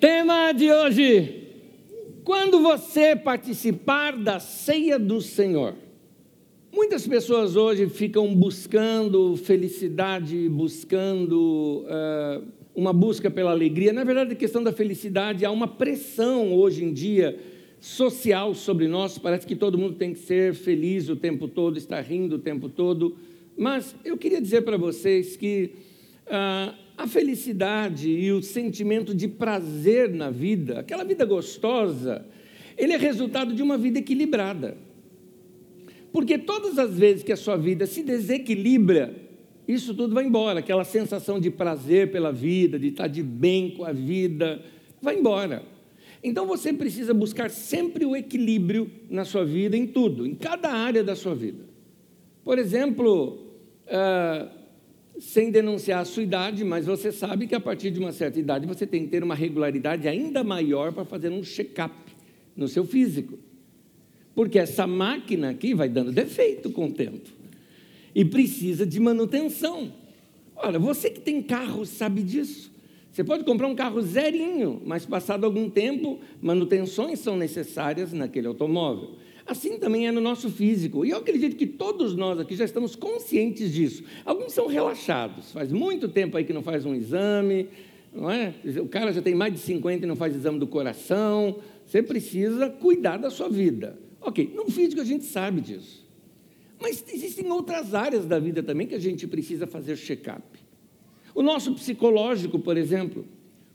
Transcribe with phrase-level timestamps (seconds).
[0.00, 1.46] Tema de hoje:
[2.24, 5.74] quando você participar da ceia do Senhor.
[6.72, 12.42] Muitas pessoas hoje ficam buscando felicidade, buscando uh,
[12.74, 13.92] uma busca pela alegria.
[13.92, 17.38] Na verdade, a questão da felicidade, há uma pressão hoje em dia
[17.78, 19.18] social sobre nós.
[19.18, 22.70] Parece que todo mundo tem que ser feliz o tempo todo, estar rindo o tempo
[22.70, 23.18] todo.
[23.54, 25.72] Mas eu queria dizer para vocês que
[26.26, 32.26] uh, a felicidade e o sentimento de prazer na vida, aquela vida gostosa,
[32.76, 34.76] ele é resultado de uma vida equilibrada.
[36.12, 39.14] Porque todas as vezes que a sua vida se desequilibra,
[39.66, 43.84] isso tudo vai embora, aquela sensação de prazer pela vida, de estar de bem com
[43.84, 44.62] a vida,
[45.00, 45.62] vai embora.
[46.22, 51.02] Então você precisa buscar sempre o equilíbrio na sua vida, em tudo, em cada área
[51.02, 51.64] da sua vida.
[52.44, 53.38] Por exemplo,
[53.86, 54.59] uh,
[55.20, 58.66] sem denunciar a sua idade, mas você sabe que a partir de uma certa idade
[58.66, 61.94] você tem que ter uma regularidade ainda maior para fazer um check-up
[62.56, 63.38] no seu físico.
[64.34, 67.28] Porque essa máquina aqui vai dando defeito com o tempo
[68.14, 69.92] e precisa de manutenção.
[70.56, 72.70] Olha, você que tem carro sabe disso.
[73.12, 79.16] Você pode comprar um carro zerinho, mas passado algum tempo, manutenções são necessárias naquele automóvel.
[79.50, 81.04] Assim também é no nosso físico.
[81.04, 84.04] E eu acredito que todos nós aqui já estamos conscientes disso.
[84.24, 85.50] Alguns são relaxados.
[85.50, 87.68] Faz muito tempo aí que não faz um exame,
[88.14, 88.54] não é?
[88.80, 91.58] O cara já tem mais de 50 e não faz exame do coração.
[91.84, 93.98] Você precisa cuidar da sua vida.
[94.20, 96.06] Ok, no físico a gente sabe disso.
[96.80, 100.44] Mas existem outras áreas da vida também que a gente precisa fazer check-up.
[101.34, 103.26] O nosso psicológico, por exemplo,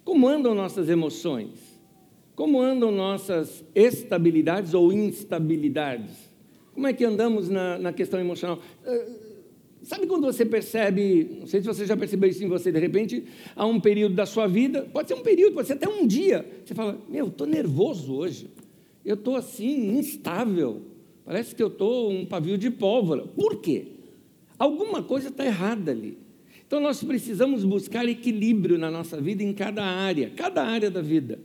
[0.06, 1.65] como andam nossas emoções?
[2.36, 6.12] Como andam nossas estabilidades ou instabilidades?
[6.74, 8.60] Como é que andamos na, na questão emocional?
[8.86, 9.16] Uh,
[9.82, 13.24] sabe quando você percebe, não sei se você já percebeu isso em você, de repente,
[13.56, 16.46] há um período da sua vida, pode ser um período, pode ser até um dia,
[16.66, 18.50] você fala, meu, estou nervoso hoje,
[19.06, 20.82] eu estou assim, instável,
[21.24, 23.22] parece que eu estou um pavio de pólvora.
[23.22, 23.86] Por quê?
[24.60, 26.18] Alguma coisa está errada ali.
[26.68, 31.40] Então nós precisamos buscar equilíbrio na nossa vida em cada área, cada área da vida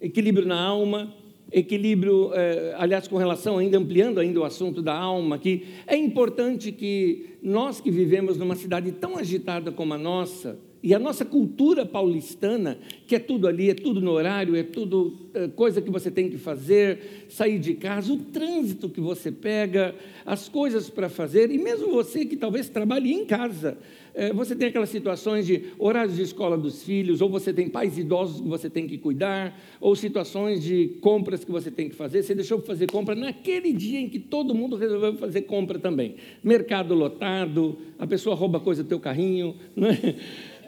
[0.00, 1.14] equilíbrio na alma,
[1.50, 6.72] equilíbrio, eh, aliás, com relação, ainda ampliando ainda o assunto da alma, que é importante
[6.72, 11.84] que nós que vivemos numa cidade tão agitada como a nossa, e a nossa cultura
[11.84, 16.10] paulistana, que é tudo ali, é tudo no horário, é tudo é, coisa que você
[16.10, 19.94] tem que fazer, sair de casa, o trânsito que você pega,
[20.24, 23.76] as coisas para fazer, e mesmo você que talvez trabalhe em casa,
[24.14, 27.96] é, você tem aquelas situações de horários de escola dos filhos, ou você tem pais
[27.98, 32.22] idosos que você tem que cuidar, ou situações de compras que você tem que fazer.
[32.22, 36.16] Você deixou de fazer compra naquele dia em que todo mundo resolveu fazer compra também.
[36.42, 40.16] Mercado lotado, a pessoa rouba coisa do teu carrinho, não é?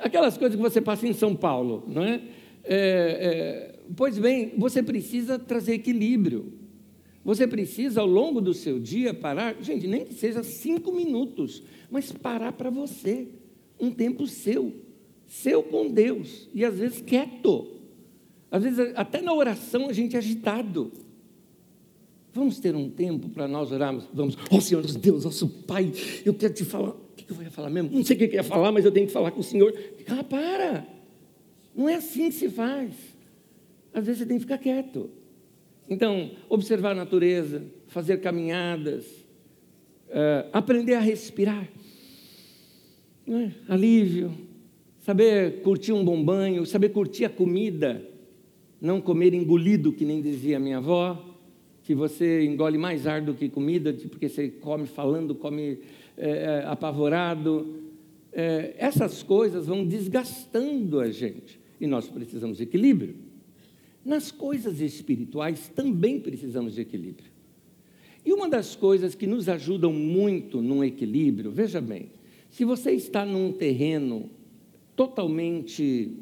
[0.00, 2.20] Aquelas coisas que você passa em São Paulo, não é?
[2.64, 6.60] é, é pois bem, você precisa trazer equilíbrio.
[7.24, 12.10] Você precisa, ao longo do seu dia, parar, gente, nem que seja cinco minutos, mas
[12.10, 13.28] parar para você,
[13.78, 14.72] um tempo seu,
[15.26, 17.66] seu com Deus, e às vezes quieto,
[18.50, 20.90] às vezes até na oração a gente é agitado.
[22.32, 25.92] Vamos ter um tempo para nós orarmos, vamos, ó oh, Senhor Deus, nosso Pai,
[26.24, 26.94] eu quero te falar,
[27.38, 27.90] eu ia falar mesmo?
[27.90, 29.72] Não sei o que eu ia falar, mas eu tenho que falar com o Senhor.
[30.08, 30.86] Ah, para,
[31.74, 32.94] não é assim que se faz,
[33.92, 35.10] às vezes você tem que ficar quieto.
[35.88, 39.06] Então, observar a natureza, fazer caminhadas,
[40.08, 41.68] uh, aprender a respirar,
[43.26, 43.50] é?
[43.68, 44.32] alívio,
[45.00, 48.04] saber curtir um bom banho, saber curtir a comida,
[48.80, 51.30] não comer engolido, que nem dizia minha avó,
[51.82, 55.78] que você engole mais ar do que comida, porque você come falando, come
[56.20, 57.80] é, apavorado.
[58.32, 63.16] É, essas coisas vão desgastando a gente e nós precisamos de equilíbrio.
[64.04, 67.30] Nas coisas espirituais também precisamos de equilíbrio.
[68.24, 72.10] E uma das coisas que nos ajudam muito no equilíbrio, veja bem,
[72.50, 74.28] se você está num terreno
[74.94, 76.12] totalmente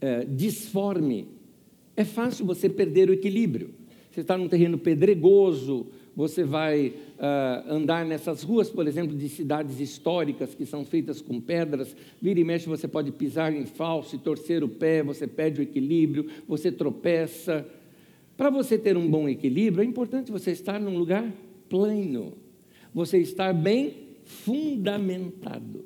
[0.00, 1.28] é, disforme,
[1.94, 3.74] é fácil você perder o equilíbrio.
[4.10, 5.86] Você está num terreno pedregoso,
[6.18, 11.40] você vai uh, andar nessas ruas, por exemplo, de cidades históricas que são feitas com
[11.40, 15.60] pedras, vira e mexe, você pode pisar em falso e torcer o pé, você perde
[15.60, 17.64] o equilíbrio, você tropeça.
[18.36, 21.32] Para você ter um bom equilíbrio, é importante você estar num lugar
[21.68, 22.32] plano,
[22.92, 23.94] você estar bem
[24.24, 25.84] fundamentado.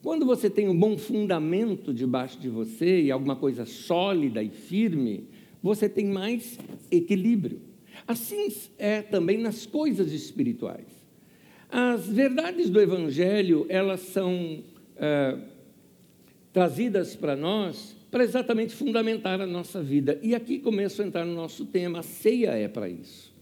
[0.00, 5.24] Quando você tem um bom fundamento debaixo de você e alguma coisa sólida e firme,
[5.60, 6.56] você tem mais
[6.92, 7.67] equilíbrio.
[8.06, 8.48] Assim
[8.78, 10.86] é também nas coisas espirituais.
[11.70, 14.62] As verdades do Evangelho, elas são
[14.96, 15.36] é,
[16.52, 20.18] trazidas para nós para exatamente fundamentar a nossa vida.
[20.22, 23.34] E aqui começo a entrar no nosso tema: a ceia é para isso.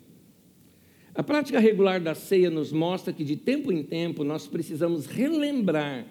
[1.15, 6.07] A prática regular da ceia nos mostra que de tempo em tempo nós precisamos relembrar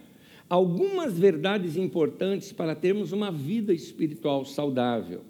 [0.50, 5.22] algumas verdades importantes para termos uma vida espiritual saudável.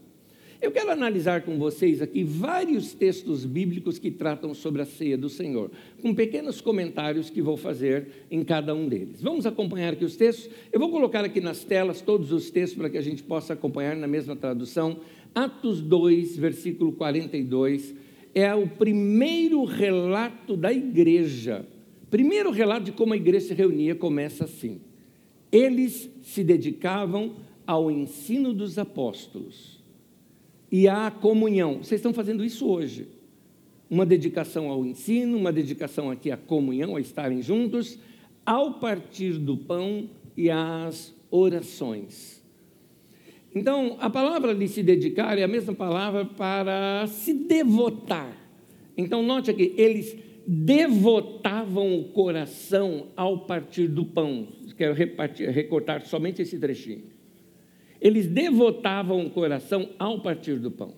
[0.62, 5.30] Eu quero analisar com vocês aqui vários textos bíblicos que tratam sobre a ceia do
[5.30, 5.70] Senhor,
[6.02, 9.22] com pequenos comentários que vou fazer em cada um deles.
[9.22, 10.50] Vamos acompanhar aqui os textos?
[10.72, 13.96] Eu vou colocar aqui nas telas todos os textos para que a gente possa acompanhar
[13.98, 15.02] na mesma tradução.
[15.34, 17.94] Atos 2, versículo 42,
[18.34, 21.66] é o primeiro relato da igreja.
[22.10, 24.80] Primeiro relato de como a igreja se reunia começa assim:
[25.52, 27.36] Eles se dedicavam
[27.68, 29.76] ao ensino dos apóstolos
[30.78, 31.78] e a comunhão.
[31.78, 33.08] Vocês estão fazendo isso hoje.
[33.90, 37.98] Uma dedicação ao ensino, uma dedicação aqui à comunhão, a estarem juntos,
[38.46, 42.44] ao partir do pão e às orações.
[43.56, 48.36] Então, a palavra de se dedicar é a mesma palavra para se devotar.
[48.98, 54.50] Então, note aqui, eles devotavam o coração ao partir do pão.
[54.76, 57.15] Quero repartir, recortar somente esse trechinho
[58.06, 60.94] eles devotavam o coração ao partir do pão.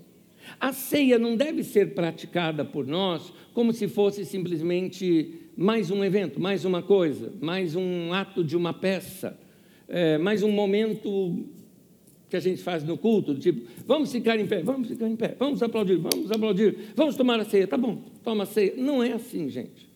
[0.60, 6.38] A ceia não deve ser praticada por nós como se fosse simplesmente mais um evento,
[6.38, 9.40] mais uma coisa, mais um ato de uma peça,
[9.88, 11.46] é, mais um momento
[12.30, 15.34] que a gente faz no culto, tipo, vamos ficar em pé, vamos ficar em pé,
[15.40, 18.74] vamos aplaudir, vamos aplaudir, vamos tomar a ceia, tá bom, toma a ceia.
[18.76, 19.88] Não é assim, gente.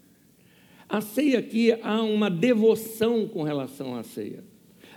[0.88, 4.50] A ceia aqui há uma devoção com relação à ceia.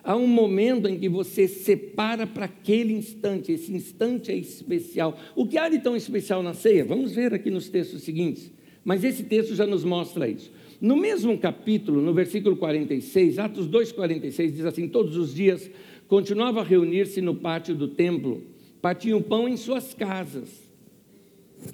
[0.05, 5.19] Há um momento em que você separa para aquele instante, esse instante é especial.
[5.35, 6.85] O que há de tão especial na ceia?
[6.85, 8.53] Vamos ver aqui nos textos seguintes.
[8.85, 10.53] Mas esse texto já nos mostra isso.
[10.79, 15.71] No mesmo capítulo, no versículo 46, Atos 2,46, diz assim: Todos os dias
[16.07, 18.43] continuava a reunir-se no pátio do templo,
[18.83, 20.69] partiam pão em suas casas,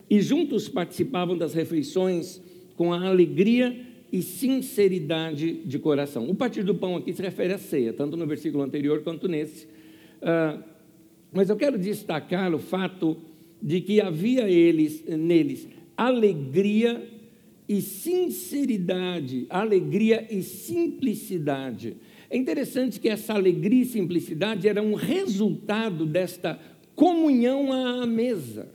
[0.08, 2.40] e juntos participavam das refeições
[2.76, 6.28] com a alegria e sinceridade de coração.
[6.28, 9.66] O partir do pão aqui se refere à ceia, tanto no versículo anterior quanto nesse.
[9.66, 10.62] Uh,
[11.32, 13.16] mas eu quero destacar o fato
[13.62, 17.06] de que havia eles, neles alegria
[17.68, 21.96] e sinceridade, alegria e simplicidade.
[22.30, 26.58] É interessante que essa alegria e simplicidade era um resultado desta
[26.94, 28.72] comunhão à mesa.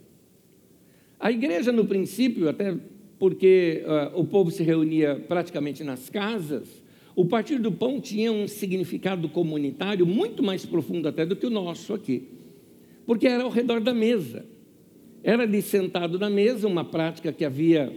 [1.19, 2.77] A igreja, no princípio, até
[3.25, 6.79] porque uh, o povo se reunia praticamente nas casas,
[7.15, 11.49] o partir do pão tinha um significado comunitário muito mais profundo até do que o
[11.49, 12.27] nosso aqui,
[13.03, 14.45] porque era ao redor da mesa.
[15.23, 17.91] Era ali sentado na mesa, uma prática que havia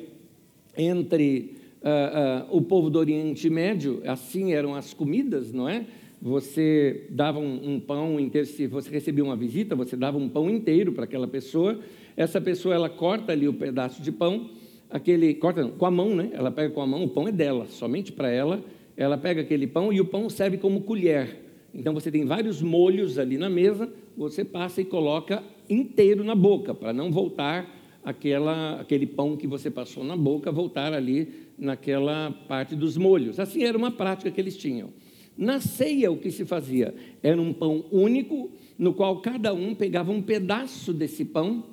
[0.75, 5.85] entre uh, uh, o povo do Oriente Médio, assim eram as comidas, não é?
[6.23, 10.49] Você dava um, um pão inteiro, se você recebia uma visita, você dava um pão
[10.49, 11.79] inteiro para aquela pessoa.
[12.17, 14.49] Essa pessoa ela corta ali o pedaço de pão
[14.90, 16.31] aquele, corta com a mão, né?
[16.32, 18.62] Ela pega com a mão, o pão é dela, somente para ela.
[18.96, 21.44] Ela pega aquele pão e o pão serve como colher.
[21.75, 26.75] Então você tem vários molhos ali na mesa, você passa e coloca inteiro na boca,
[26.75, 32.75] para não voltar aquela, aquele pão que você passou na boca, voltar ali naquela parte
[32.75, 33.38] dos molhos.
[33.38, 34.91] Assim era uma prática que eles tinham.
[35.36, 36.94] Na ceia, o que se fazia?
[37.22, 41.65] Era um pão único, no qual cada um pegava um pedaço desse pão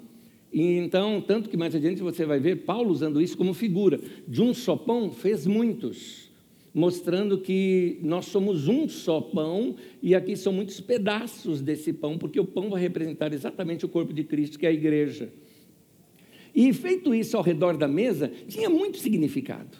[0.55, 3.99] e então, tanto que mais adiante você vai ver Paulo usando isso como figura.
[4.25, 6.31] De um só pão fez muitos,
[6.73, 12.39] mostrando que nós somos um só pão e aqui são muitos pedaços desse pão, porque
[12.39, 15.29] o pão vai representar exatamente o corpo de Cristo, que é a igreja.
[16.55, 19.77] E feito isso ao redor da mesa, tinha muito significado.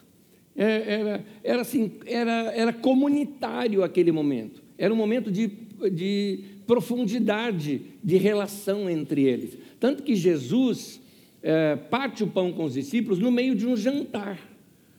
[0.54, 4.62] Era, é, era, era assim, era, era comunitário aquele momento.
[4.78, 5.48] Era um momento de,
[5.92, 9.58] de profundidade de relação entre eles.
[9.80, 11.02] Tanto que Jesus
[11.42, 14.40] é, parte o pão com os discípulos no meio de um jantar,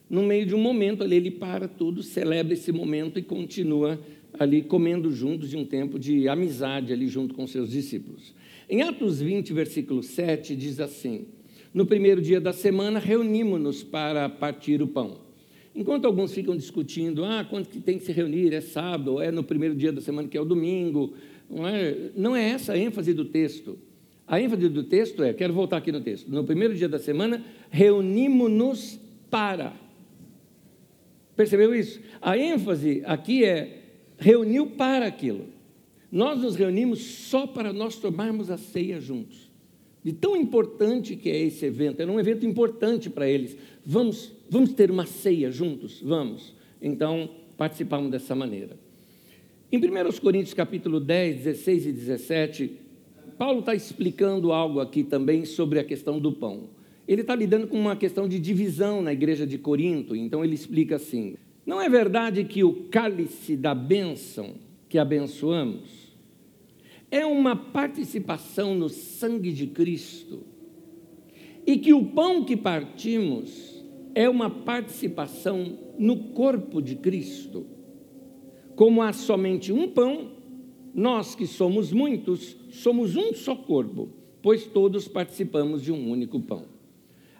[0.08, 4.00] no meio de um momento ali, ele para tudo, celebra esse momento e continua
[4.38, 8.34] ali comendo juntos de um tempo de amizade ali junto com seus discípulos.
[8.68, 11.26] Em Atos 20, versículo 7, diz assim:
[11.74, 15.25] No primeiro dia da semana reunimos-nos para partir o pão.
[15.76, 19.30] Enquanto alguns ficam discutindo, ah, quando que tem que se reunir, é sábado, ou é
[19.30, 21.12] no primeiro dia da semana que é o domingo,
[21.50, 23.78] não é, não é essa a ênfase do texto.
[24.26, 27.44] A ênfase do texto é, quero voltar aqui no texto, no primeiro dia da semana,
[27.68, 28.98] reunimos-nos
[29.30, 29.74] para.
[31.36, 32.00] Percebeu isso?
[32.22, 33.82] A ênfase aqui é
[34.18, 35.44] reuniu para aquilo.
[36.10, 39.50] Nós nos reunimos só para nós tomarmos a ceia juntos.
[40.02, 43.56] De tão importante que é esse evento, era um evento importante para eles.
[43.84, 46.00] Vamos, vamos ter uma ceia juntos?
[46.02, 46.54] Vamos.
[46.80, 48.76] Então, participamos dessa maneira.
[49.70, 52.72] Em 1 Coríntios capítulo 10, 16 e 17,
[53.36, 56.70] Paulo está explicando algo aqui também sobre a questão do pão.
[57.06, 60.96] Ele está lidando com uma questão de divisão na igreja de Corinto, então ele explica
[60.96, 64.54] assim: Não é verdade que o cálice da bênção
[64.88, 66.14] que abençoamos
[67.10, 70.44] é uma participação no sangue de Cristo
[71.66, 73.75] e que o pão que partimos
[74.16, 77.66] é uma participação no corpo de Cristo?
[78.74, 80.32] Como há somente um pão,
[80.94, 84.08] nós que somos muitos, somos um só corpo,
[84.40, 86.64] pois todos participamos de um único pão.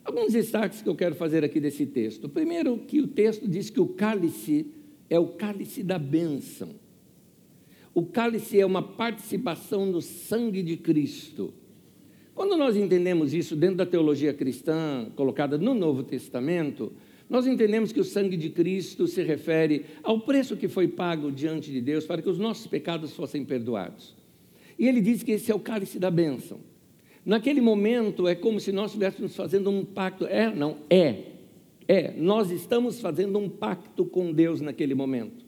[0.04, 2.28] Alguns destaques que eu quero fazer aqui desse texto.
[2.28, 4.71] Primeiro, que o texto diz que o cálice
[5.09, 6.75] é o cálice da bênção.
[7.95, 11.54] O cálice é uma participação no sangue de Cristo.
[12.37, 16.93] Quando nós entendemos isso dentro da teologia cristã colocada no Novo Testamento,
[17.31, 21.73] nós entendemos que o sangue de Cristo se refere ao preço que foi pago diante
[21.73, 24.14] de Deus para que os nossos pecados fossem perdoados.
[24.78, 26.61] E ele diz que esse é o cálice da bênção.
[27.25, 30.26] Naquele momento é como se nós estivéssemos fazendo um pacto.
[30.26, 31.23] É, não, é.
[31.88, 35.47] É, nós estamos fazendo um pacto com Deus naquele momento.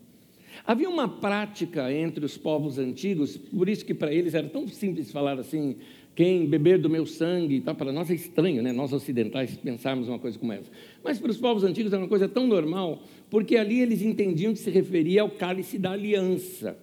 [0.65, 5.13] Havia uma prática entre os povos antigos, por isso que para eles era tão simples
[5.13, 5.77] falar assim:
[6.19, 8.73] quem beber do meu sangue, tá, para nós é estranho, né?
[8.73, 10.69] nós ocidentais pensarmos uma coisa como essa.
[11.05, 14.59] Mas para os povos antigos era uma coisa tão normal, porque ali eles entendiam que
[14.59, 16.77] se referia ao cálice da aliança.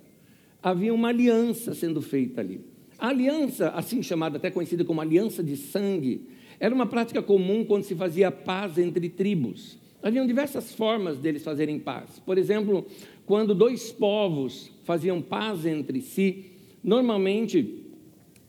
[0.63, 2.61] Havia uma aliança sendo feita ali.
[2.97, 6.21] A aliança, assim chamada, até conhecida como aliança de sangue,
[6.57, 9.77] era uma prática comum quando se fazia paz entre tribos.
[10.01, 12.21] Haviam diversas formas deles fazerem paz.
[12.25, 12.85] Por exemplo,
[13.25, 16.45] quando dois povos faziam paz entre si,
[16.81, 17.83] normalmente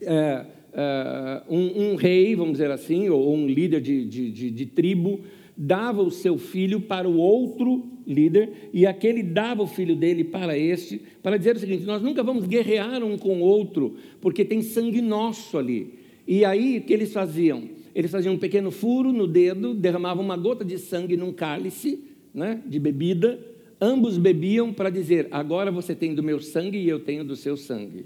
[0.01, 4.67] é, uh, um, um, rei, vamos dizer assim, ou um líder de, de, de, de
[4.67, 5.21] tribo,
[5.57, 10.57] dava o seu filho para o outro líder, e aquele dava o filho dele para
[10.57, 14.61] este, para dizer o seguinte: nós nunca vamos guerrear um com o outro, porque tem
[14.61, 15.95] sangue nosso ali.
[16.29, 17.65] E aí o que eles faziam?
[17.95, 22.05] Eles faziam um pequeno furo no dedo, derramavam uma gota de sangue num cálice
[22.35, 23.41] né, de bebida,
[23.81, 27.57] ambos bebiam para dizer: agora você tem do meu sangue e eu tenho do seu
[27.57, 28.05] sangue.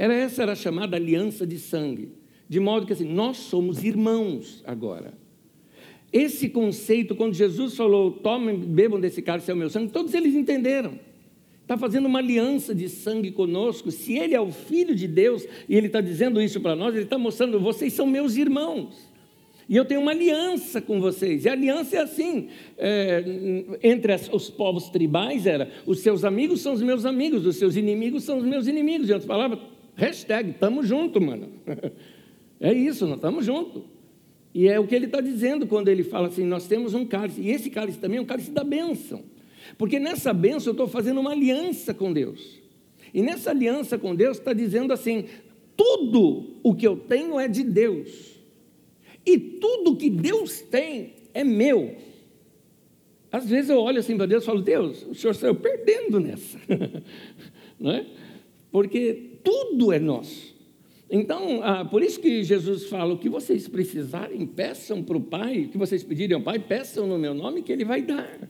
[0.00, 2.12] Era essa era a chamada aliança de sangue,
[2.48, 5.12] de modo que assim, nós somos irmãos agora.
[6.10, 10.34] Esse conceito, quando Jesus falou, tomem, bebam desse cálice, é o meu sangue, todos eles
[10.34, 10.98] entenderam.
[11.60, 13.90] Está fazendo uma aliança de sangue conosco.
[13.90, 17.04] Se Ele é o Filho de Deus e Ele está dizendo isso para nós, Ele
[17.04, 19.06] está mostrando, vocês são meus irmãos.
[19.68, 21.44] E eu tenho uma aliança com vocês.
[21.44, 23.22] E a aliança é assim: é,
[23.82, 27.76] entre as, os povos tribais era, os seus amigos são os meus amigos, os seus
[27.76, 29.10] inimigos são os meus inimigos.
[29.10, 29.60] Em outras palavras,
[30.00, 31.48] Hashtag, estamos juntos, mano.
[32.62, 33.84] É isso, nós estamos juntos.
[34.52, 37.40] E é o que ele está dizendo quando ele fala assim: nós temos um cálice.
[37.40, 39.22] E esse cálice também é um cálice da bênção.
[39.78, 42.60] Porque nessa bênção eu estou fazendo uma aliança com Deus.
[43.14, 45.24] E nessa aliança com Deus está dizendo assim:
[45.74, 48.38] tudo o que eu tenho é de Deus.
[49.24, 51.96] E tudo que Deus tem é meu.
[53.32, 56.58] Às vezes eu olho assim para Deus e falo: Deus, o senhor saiu perdendo nessa.
[57.80, 58.04] Não é?
[58.70, 60.54] Porque tudo é nosso.
[61.10, 65.62] Então, ah, por isso que Jesus fala: o que vocês precisarem, peçam para o Pai,
[65.62, 68.48] o que vocês pedirem ao Pai, peçam no meu nome que Ele vai dar,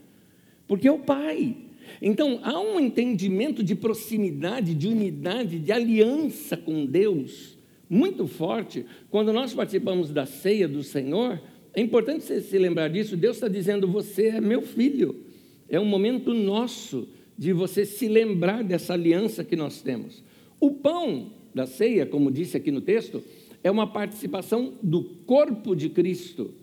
[0.67, 1.55] porque é o Pai.
[2.01, 7.57] Então, há um entendimento de proximidade, de unidade, de aliança com Deus
[7.91, 8.85] muito forte.
[9.09, 11.41] Quando nós participamos da ceia do Senhor,
[11.73, 13.17] é importante você se lembrar disso.
[13.17, 15.25] Deus está dizendo: Você é meu filho.
[15.67, 20.23] É um momento nosso de você se lembrar dessa aliança que nós temos.
[20.61, 23.23] O pão da ceia, como disse aqui no texto,
[23.63, 26.53] é uma participação do corpo de Cristo.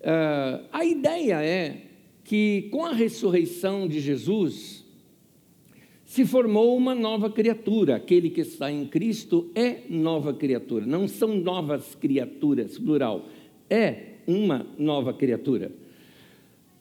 [0.00, 1.82] Uh, a ideia é
[2.24, 4.84] que com a ressurreição de Jesus
[6.04, 7.96] se formou uma nova criatura.
[7.96, 10.86] Aquele que está em Cristo é nova criatura.
[10.86, 13.26] Não são novas criaturas, plural.
[13.68, 15.72] É uma nova criatura.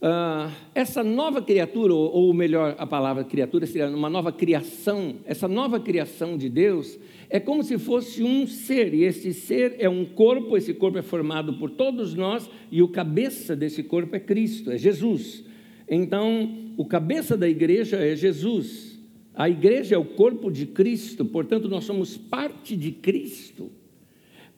[0.01, 5.47] Uh, essa nova criatura, ou, ou melhor, a palavra criatura seria uma nova criação, essa
[5.47, 6.97] nova criação de Deus
[7.29, 11.03] é como se fosse um ser, e esse ser é um corpo, esse corpo é
[11.03, 15.45] formado por todos nós, e o cabeça desse corpo é Cristo, é Jesus.
[15.87, 18.99] Então, o cabeça da igreja é Jesus.
[19.35, 23.71] A igreja é o corpo de Cristo, portanto, nós somos parte de Cristo.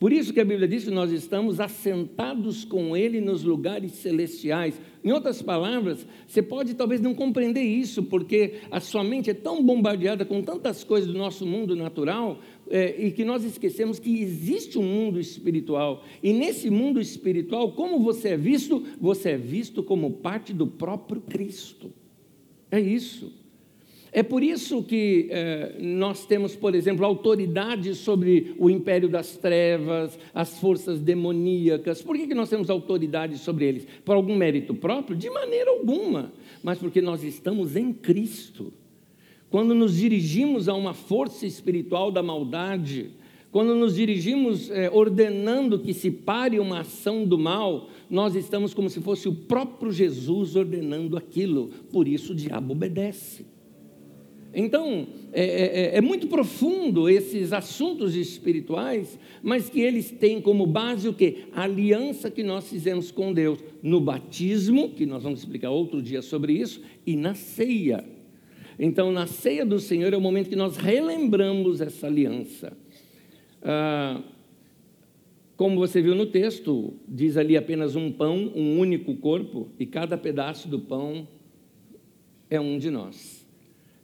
[0.04, 4.78] Por isso que a Bíblia diz que nós estamos assentados com Ele nos lugares celestiais.
[5.02, 9.64] Em outras palavras, você pode talvez não compreender isso, porque a sua mente é tão
[9.64, 14.78] bombardeada com tantas coisas do nosso mundo natural, é, e que nós esquecemos que existe
[14.78, 16.04] um mundo espiritual.
[16.22, 18.86] E nesse mundo espiritual, como você é visto?
[19.00, 21.94] Você é visto como parte do próprio Cristo.
[22.70, 23.32] É isso.
[24.16, 30.20] É por isso que eh, nós temos, por exemplo, autoridade sobre o império das trevas,
[30.36, 32.00] as forças demoníacas.
[32.04, 33.88] Por que, que nós temos autoridade sobre eles?
[34.06, 35.18] Por algum mérito próprio?
[35.18, 38.72] De maneira alguma, mas porque nós estamos em Cristo.
[39.50, 43.10] Quando nos dirigimos a uma força espiritual da maldade,
[43.52, 48.92] quando nos dirigimos eh, ordenando que se pare uma ação do mal, nós estamos como
[48.92, 53.53] se fosse o próprio Jesus ordenando aquilo, por isso o diabo obedece.
[54.54, 61.08] Então, é, é, é, muito profundo esses assuntos espirituais, mas que eles têm como base
[61.08, 61.46] o quê?
[61.54, 66.22] A aliança que nós fizemos com Deus no batismo, que nós vamos explicar outro dia
[66.22, 68.06] sobre isso, e na ceia.
[68.78, 72.78] Então, na ceia do Senhor é o momento que nós relembramos essa aliança.
[73.62, 74.22] Ah,
[75.56, 80.18] como você viu no texto, diz ali apenas um pão, um único corpo, e cada
[80.18, 81.28] pedaço do pão
[82.50, 83.43] é um de nós.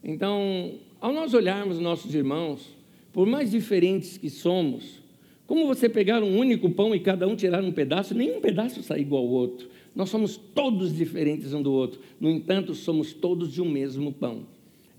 [0.03, 2.75] Então, ao nós olharmos nossos irmãos,
[3.11, 5.01] por mais diferentes que somos,
[5.45, 9.01] como você pegar um único pão e cada um tirar um pedaço, nenhum pedaço sai
[9.01, 9.67] igual ao outro.
[9.95, 14.45] Nós somos todos diferentes um do outro, no entanto, somos todos de um mesmo pão.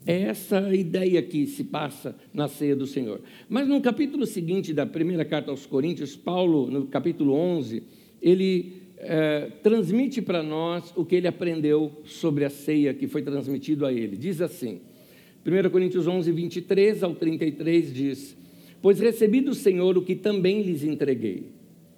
[0.06, 3.20] É essa ideia que se passa na ceia do Senhor.
[3.48, 7.82] Mas no capítulo seguinte da primeira carta aos Coríntios, Paulo, no capítulo 11,
[8.20, 13.84] ele é, transmite para nós o que ele aprendeu sobre a ceia que foi transmitido
[13.84, 14.16] a ele.
[14.16, 14.80] Diz assim:
[15.44, 18.36] 1 Coríntios 11, 23 ao 33 diz:
[18.82, 21.52] Pois recebi do Senhor o que também lhes entreguei,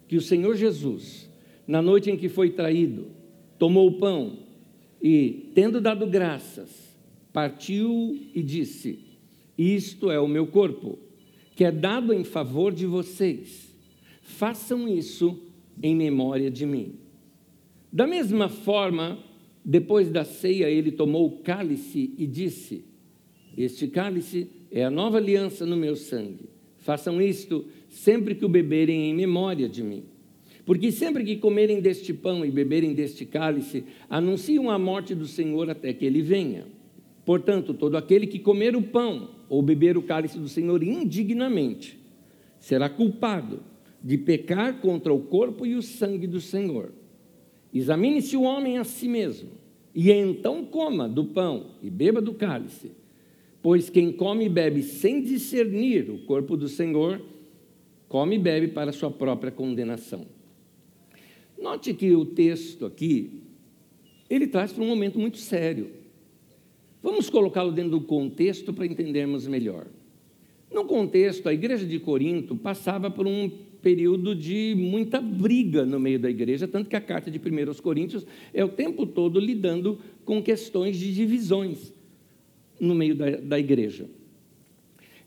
[0.06, 1.28] que o Senhor Jesus,
[1.66, 3.06] na noite em que foi traído,
[3.58, 4.38] tomou o pão
[5.02, 6.96] e, tendo dado graças,
[7.32, 9.00] partiu e disse:
[9.58, 10.98] Isto é o meu corpo,
[11.56, 13.74] que é dado em favor de vocês.
[14.22, 15.42] Façam isso
[15.82, 16.94] em memória de mim.
[17.92, 19.18] Da mesma forma,
[19.64, 22.91] depois da ceia, ele tomou o cálice e disse:
[23.56, 26.48] este cálice é a nova aliança no meu sangue.
[26.78, 30.04] Façam isto sempre que o beberem em memória de mim.
[30.64, 35.68] Porque sempre que comerem deste pão e beberem deste cálice, anunciam a morte do Senhor
[35.68, 36.66] até que ele venha.
[37.24, 41.98] Portanto, todo aquele que comer o pão ou beber o cálice do Senhor indignamente
[42.58, 43.60] será culpado
[44.02, 46.92] de pecar contra o corpo e o sangue do Senhor.
[47.72, 49.50] Examine-se o homem a si mesmo,
[49.94, 52.92] e então coma do pão e beba do cálice.
[53.62, 57.22] Pois quem come e bebe sem discernir o corpo do Senhor,
[58.08, 60.26] come e bebe para sua própria condenação.
[61.56, 63.40] Note que o texto aqui,
[64.28, 65.90] ele traz para um momento muito sério.
[67.00, 69.86] Vamos colocá-lo dentro do contexto para entendermos melhor.
[70.72, 73.48] No contexto, a igreja de Corinto passava por um
[73.80, 78.26] período de muita briga no meio da igreja, tanto que a carta de 1 Coríntios
[78.52, 81.92] é o tempo todo lidando com questões de divisões
[82.82, 84.06] no meio da, da igreja.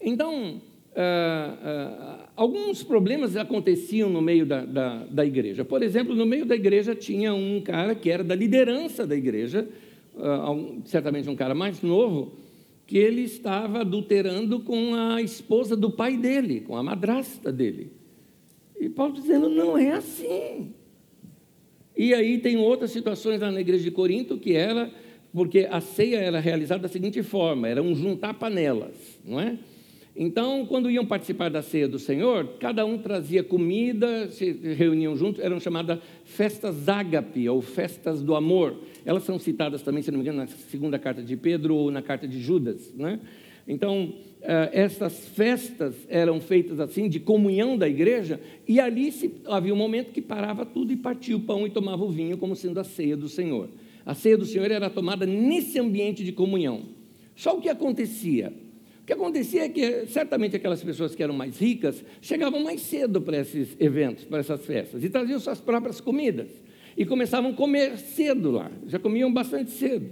[0.02, 0.62] Então,
[0.94, 5.64] ah, ah, alguns problemas aconteciam no meio da, da, da, igreja.
[5.64, 9.68] Por exemplo, no meio da igreja tinha um cara que era da liderança da igreja,
[10.18, 12.34] ah, um, certamente um cara mais novo,
[12.86, 17.90] que ele estava adulterando com a esposa do pai dele, com a madrasta dele.
[18.78, 20.74] E Paulo dizendo: não é assim.
[21.98, 24.92] E aí tem outras situações lá na igreja de Corinto que era
[25.36, 29.58] porque a ceia era realizada da seguinte forma: era um juntar panelas, não é?
[30.18, 35.44] Então, quando iam participar da ceia do Senhor, cada um trazia comida, se reuniam juntos,
[35.44, 38.78] eram chamadas festas ágape, ou festas do amor.
[39.06, 42.02] Elas são citadas também, se não me engano, na segunda carta de Pedro ou na
[42.02, 42.94] carta de Judas.
[42.96, 43.20] Né?
[43.68, 49.14] Então, eh, essas festas eram feitas assim, de comunhão da igreja, e ali
[49.48, 52.56] havia um momento que parava tudo e partia o pão e tomava o vinho, como
[52.56, 53.68] sendo a ceia do Senhor.
[54.06, 56.84] A ceia do Senhor era tomada nesse ambiente de comunhão.
[57.36, 58.54] Só o que acontecia?
[59.02, 63.22] O que acontecia é que, certamente, aquelas pessoas que eram mais ricas chegavam mais cedo
[63.22, 66.50] para esses eventos, para essas festas, e traziam suas próprias comidas.
[66.98, 70.12] E começavam a comer cedo lá, já comiam bastante cedo.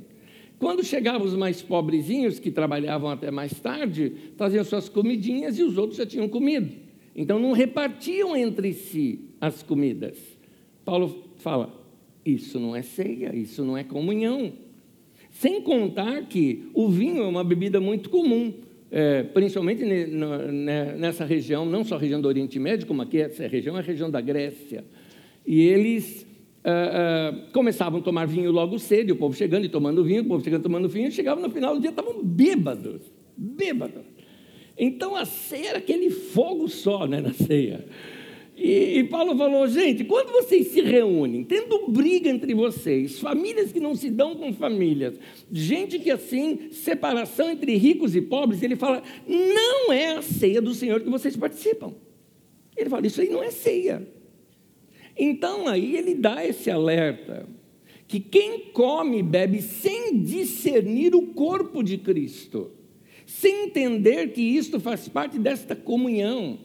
[0.60, 5.78] Quando chegavam os mais pobrezinhos, que trabalhavam até mais tarde, traziam suas comidinhas e os
[5.78, 6.72] outros já tinham comido.
[7.16, 10.18] Então não repartiam entre si as comidas.
[10.86, 11.83] Paulo fala:
[12.26, 14.54] isso não é ceia, isso não é comunhão.
[15.30, 18.54] Sem contar que o vinho é uma bebida muito comum,
[18.92, 19.84] é, principalmente
[20.98, 23.84] nessa região, não só a região do Oriente Médio, como aqui essa região é a
[23.84, 24.84] região da Grécia.
[25.46, 26.26] E eles
[26.64, 30.26] ah, ah, começavam a tomar vinho logo cedo, o povo chegando e tomando vinho, o
[30.26, 33.02] povo chegando e tomando vinho, e chegavam no final do dia, estavam bêbados,
[33.36, 34.04] bêbados.
[34.78, 37.86] Então a ceia era aquele fogo só né, na ceia.
[38.56, 43.80] E, e, Paulo falou, gente, quando vocês se reúnem, tendo briga entre vocês, famílias que
[43.80, 45.20] não se dão com famílias,
[45.52, 50.74] gente que assim, separação entre ricos e pobres, ele fala, não é a ceia do
[50.74, 51.96] Senhor que vocês participam.
[52.78, 54.08] Ele fala, isso aí não é ceia.
[55.18, 57.48] Então aí ele dá esse alerta
[58.08, 62.72] que quem come e bebe sem discernir o corpo de Cristo,
[63.26, 66.60] sem entender que isto faz parte desta comunhão,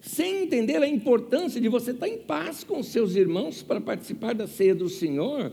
[0.00, 4.46] sem entender a importância de você estar em paz com seus irmãos para participar da
[4.46, 5.52] ceia do Senhor,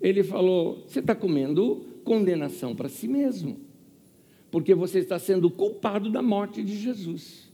[0.00, 3.58] ele falou: você está comendo condenação para si mesmo,
[4.50, 7.52] porque você está sendo culpado da morte de Jesus.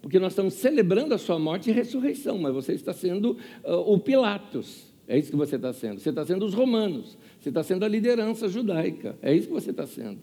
[0.00, 3.98] Porque nós estamos celebrando a sua morte e ressurreição, mas você está sendo uh, o
[3.98, 4.92] Pilatos.
[5.08, 5.98] É isso que você está sendo.
[5.98, 7.16] Você está sendo os romanos.
[7.40, 9.18] Você está sendo a liderança judaica.
[9.20, 10.18] É isso que você está sendo.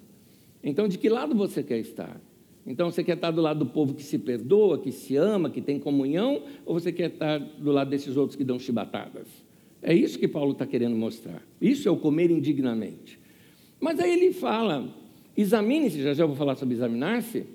[0.64, 2.22] Então, de que lado você quer estar?
[2.66, 5.62] Então, você quer estar do lado do povo que se perdoa, que se ama, que
[5.62, 9.28] tem comunhão, ou você quer estar do lado desses outros que dão chibatadas?
[9.82, 11.46] É isso que Paulo está querendo mostrar.
[11.62, 13.20] Isso é o comer indignamente.
[13.80, 14.92] Mas aí ele fala,
[15.38, 17.46] examine-se, já já vou falar sobre examinar-se,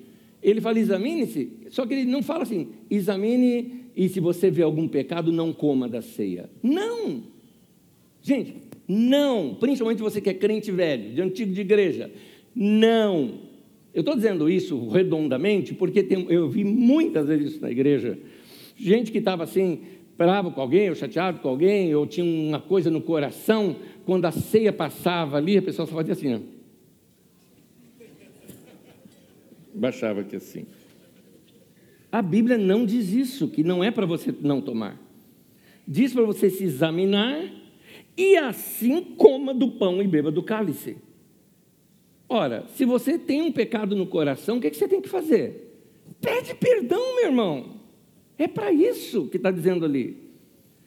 [0.40, 4.86] ele fala, examine-se, só que ele não fala assim, examine e se você vê algum
[4.86, 6.48] pecado, não coma da ceia.
[6.62, 7.24] Não!
[8.22, 8.54] Gente,
[8.86, 9.56] não!
[9.58, 12.10] Principalmente você que é crente velho, de antigo de igreja.
[12.54, 13.49] Não!
[13.92, 18.18] Eu estou dizendo isso redondamente porque tem, eu vi muitas vezes isso na igreja.
[18.76, 19.80] Gente que estava assim,
[20.16, 24.30] bravo com alguém, ou chateado com alguém, ou tinha uma coisa no coração, quando a
[24.30, 26.42] ceia passava ali, a pessoa só fazia assim,
[29.74, 30.66] baixava aqui assim.
[32.12, 35.00] A Bíblia não diz isso, que não é para você não tomar.
[35.86, 37.50] Diz para você se examinar
[38.16, 40.96] e assim coma do pão e beba do cálice.
[42.32, 45.08] Ora, se você tem um pecado no coração, o que, é que você tem que
[45.08, 45.82] fazer?
[46.20, 47.80] Pede perdão, meu irmão.
[48.38, 50.16] É para isso que está dizendo ali.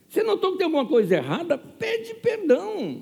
[0.07, 1.57] Você notou que tem alguma coisa errada?
[1.57, 3.01] Pede perdão.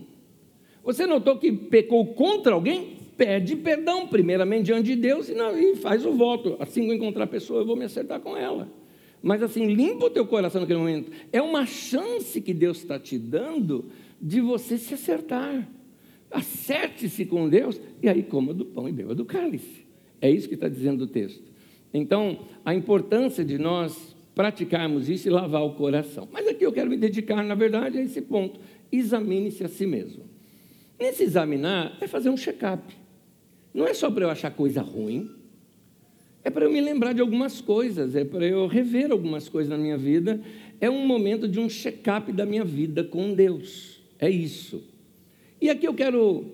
[0.83, 2.97] Você notou que pecou contra alguém?
[3.21, 6.55] pede perdão, primeiramente diante de Deus, e, e faz o voto.
[6.59, 8.67] Assim que eu encontrar a pessoa, eu vou me acertar com ela.
[9.21, 11.11] Mas assim, limpa o teu coração naquele momento.
[11.31, 13.85] É uma chance que Deus está te dando
[14.19, 15.69] de você se acertar.
[16.31, 19.85] Acerte-se com Deus e aí coma do pão e beba do cálice.
[20.21, 21.43] É isso que está dizendo o texto.
[21.93, 26.27] Então, a importância de nós praticarmos isso e lavar o coração.
[26.31, 28.59] Mas aqui eu quero me dedicar, na verdade, a esse ponto.
[28.91, 30.23] Examine-se a si mesmo.
[30.99, 32.95] Nesse examinar é fazer um check-up.
[33.73, 35.29] Não é só para eu achar coisa ruim,
[36.43, 39.77] é para eu me lembrar de algumas coisas, é para eu rever algumas coisas na
[39.77, 40.41] minha vida.
[40.79, 44.01] É um momento de um check-up da minha vida com Deus.
[44.19, 44.83] É isso.
[45.61, 46.45] E aqui eu quero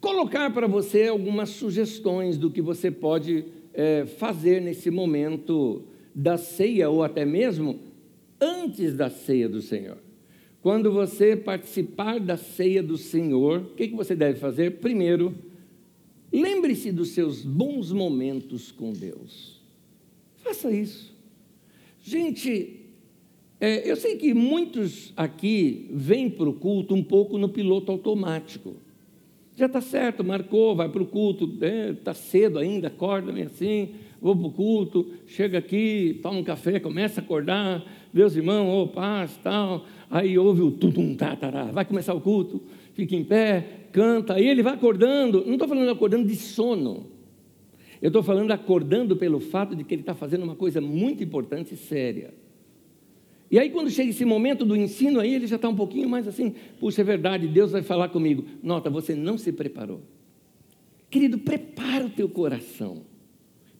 [0.00, 5.82] colocar para você algumas sugestões do que você pode é, fazer nesse momento
[6.14, 7.78] da ceia, ou até mesmo
[8.40, 9.98] antes da ceia do Senhor.
[10.62, 14.78] Quando você participar da ceia do Senhor, o que, que você deve fazer?
[14.78, 15.34] Primeiro,
[16.34, 19.60] Lembre-se dos seus bons momentos com Deus.
[20.38, 21.14] Faça isso.
[22.02, 22.83] Gente,
[23.64, 28.76] é, eu sei que muitos aqui vêm para o culto um pouco no piloto automático.
[29.56, 33.46] Já está certo, marcou, vai para o culto, está é, tá cedo ainda, acorda meio
[33.46, 38.36] assim, vou para o culto, chega aqui, toma um café, começa a acordar, vê os
[38.36, 41.34] irmãos, oh, paz, tal, aí ouve o tum-tum, tá,
[41.72, 42.60] vai começar o culto,
[42.92, 45.42] fica em pé, canta, e ele vai acordando.
[45.46, 47.06] Não estou falando acordando de sono.
[48.02, 51.72] Eu estou falando acordando pelo fato de que ele está fazendo uma coisa muito importante
[51.72, 52.43] e séria.
[53.54, 56.26] E aí, quando chega esse momento do ensino, aí ele já está um pouquinho mais
[56.26, 58.44] assim: puxa, é verdade, Deus vai falar comigo.
[58.60, 60.00] Nota, você não se preparou.
[61.08, 63.02] Querido, prepara o teu coração.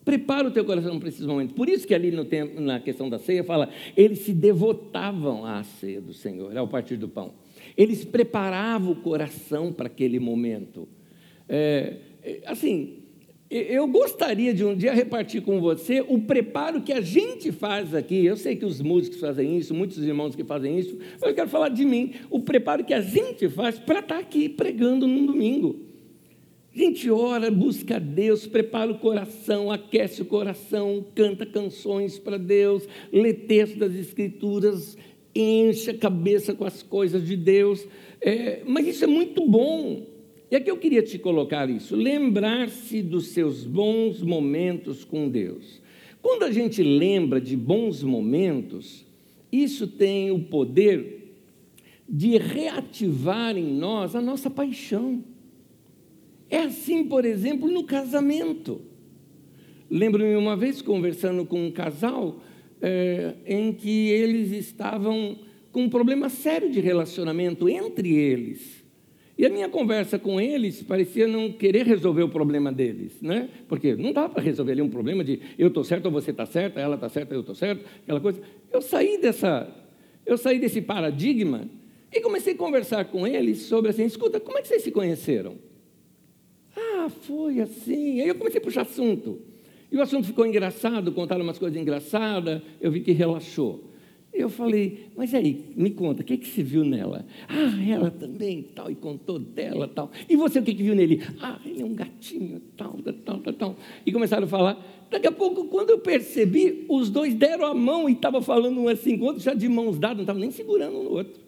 [0.05, 1.57] Prepara o teu coração para esses momentos.
[1.57, 5.65] Por isso que ali no tempo, na questão da ceia fala, eles se devotavam à
[5.65, 7.33] ceia do Senhor, ao partir do pão.
[7.77, 10.87] Eles preparavam o coração para aquele momento.
[11.49, 12.99] É, é, assim,
[13.57, 18.25] eu gostaria de um dia repartir com você o preparo que a gente faz aqui.
[18.25, 21.49] Eu sei que os músicos fazem isso, muitos irmãos que fazem isso, mas eu quero
[21.49, 22.15] falar de mim.
[22.31, 25.79] O preparo que a gente faz para estar aqui pregando num domingo.
[26.75, 32.89] A gente ora, busca Deus, prepara o coração, aquece o coração, canta canções para Deus,
[33.13, 34.97] lê textos das Escrituras,
[35.33, 37.87] enche a cabeça com as coisas de Deus.
[38.21, 40.14] É, mas isso é muito bom.
[40.55, 45.83] E aqui eu queria te colocar isso: lembrar-se dos seus bons momentos com Deus.
[46.23, 49.05] Quando a gente lembra de bons momentos,
[49.51, 51.35] isso tem o poder
[52.09, 55.25] de reativar em nós a nossa paixão.
[56.49, 58.81] É assim, por exemplo, no casamento.
[59.91, 62.41] Lembro-me uma vez conversando com um casal
[62.81, 65.37] é, em que eles estavam
[65.73, 68.84] com um problema sério de relacionamento entre eles.
[69.37, 73.49] E a minha conversa com eles parecia não querer resolver o problema deles, né?
[73.69, 76.47] Porque não dá para resolver ali um problema de eu estou certo ou você está
[76.47, 78.41] certa, ela está certa, eu estou certo, aquela coisa.
[78.73, 79.69] Eu saí dessa,
[80.25, 81.69] eu saí desse paradigma
[82.13, 85.57] e comecei a conversar com eles sobre assim, escuta, como é que vocês se conheceram?
[86.77, 88.21] Ah, foi assim.
[88.21, 89.43] Aí eu comecei a puxar assunto.
[89.91, 93.94] E o assunto ficou engraçado, contaram umas coisas engraçadas, eu vi que relaxou.
[94.35, 97.25] Eu falei, mas aí, me conta, o que, que você viu nela?
[97.49, 100.11] Ah, ela também, tal, e contou dela, tal.
[100.29, 101.23] E você, o que, que viu nele?
[101.41, 103.77] Ah, ele é um gatinho, tal, tal, tal, tal.
[104.05, 105.07] E começaram a falar.
[105.09, 108.89] Daqui a pouco, quando eu percebi, os dois deram a mão e estavam falando um
[108.89, 111.41] assim com o outro, já de mãos dadas, não estavam nem segurando um no outro.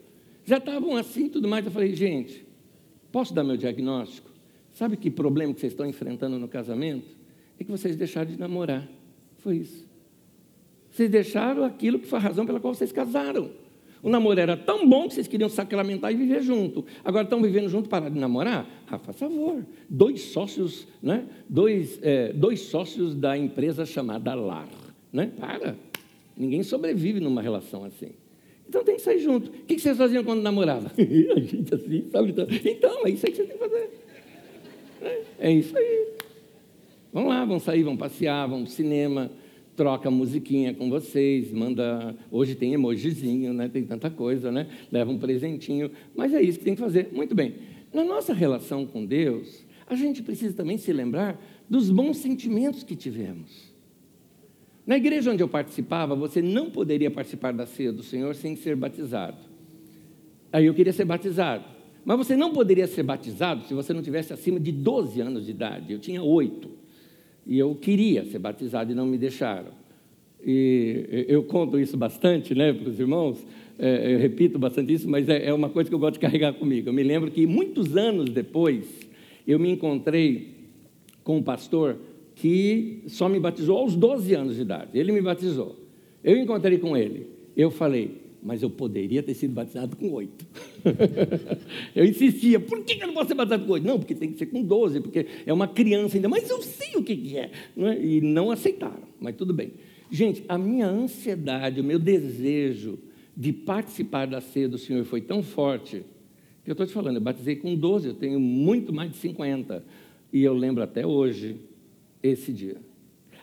[0.45, 1.67] Já estavam assim tudo mais.
[1.67, 2.47] Eu falei, gente,
[3.11, 4.31] posso dar meu diagnóstico?
[4.73, 7.17] Sabe que problema que vocês estão enfrentando no casamento?
[7.59, 8.89] É que vocês deixaram de namorar.
[9.39, 9.86] Foi isso.
[10.97, 13.51] Vocês deixaram aquilo que foi a razão pela qual vocês casaram.
[14.03, 16.87] O namoro era tão bom que vocês queriam sacramentar e viver junto.
[17.05, 18.67] Agora estão vivendo junto para de namorar?
[18.91, 19.63] Ah, faz favor.
[19.91, 21.27] Dois sócios, né?
[21.47, 24.71] dois, é, dois sócios da empresa chamada Lar.
[25.13, 25.31] Né?
[25.39, 25.77] Para.
[26.35, 28.13] Ninguém sobrevive numa relação assim.
[28.67, 29.51] Então tem que sair junto.
[29.51, 30.91] O que vocês faziam quando namoravam?
[30.97, 32.35] a gente assim, sabe?
[32.65, 33.91] Então, é isso aí que você tem que fazer.
[35.03, 36.09] É, é isso aí.
[37.13, 39.31] Vão lá, vão sair, vão passear, vão ao cinema
[39.77, 42.17] troca musiquinha com vocês, manda.
[42.31, 43.69] Hoje tem emojizinho, né?
[43.69, 44.67] tem tanta coisa, né?
[44.91, 47.11] leva um presentinho, mas é isso que tem que fazer.
[47.13, 47.55] Muito bem.
[47.93, 52.97] Na nossa relação com Deus, a gente precisa também se lembrar dos bons sentimentos que
[52.97, 53.75] tivemos.
[54.87, 58.77] Na igreja onde eu participava, você não poderia participar da ceia do Senhor sem ser
[58.77, 59.39] batizado.
[60.53, 61.65] Aí eu queria ser batizado.
[62.05, 65.51] Mas você não poderia ser batizado se você não tivesse acima de 12 anos de
[65.51, 65.93] idade.
[65.93, 66.71] Eu tinha oito.
[67.47, 69.71] E eu queria ser batizado e não me deixaram.
[70.45, 73.45] E eu conto isso bastante né, para os irmãos,
[73.79, 76.55] é, eu repito bastante isso, mas é, é uma coisa que eu gosto de carregar
[76.55, 76.89] comigo.
[76.89, 78.85] Eu me lembro que muitos anos depois,
[79.47, 80.55] eu me encontrei
[81.23, 81.97] com um pastor
[82.35, 84.91] que só me batizou aos 12 anos de idade.
[84.95, 85.77] Ele me batizou.
[86.23, 87.27] Eu encontrei com ele.
[87.57, 90.47] Eu falei, mas eu poderia ter sido batizado com oito.
[91.97, 93.85] eu insistia, por que eu não posso ser batizado com oito?
[93.85, 96.95] Não, porque tem que ser com doze, porque é uma criança ainda, mas eu sei
[96.95, 97.51] o que é.
[97.77, 98.05] É?
[98.05, 99.73] E não aceitaram, mas tudo bem.
[100.09, 103.01] Gente, a minha ansiedade, o meu desejo
[103.37, 106.05] de participar da ceia do Senhor foi tão forte,
[106.65, 109.85] que eu estou te falando, eu batizei com 12, eu tenho muito mais de 50.
[110.33, 111.57] E eu lembro até hoje
[112.23, 112.77] esse dia.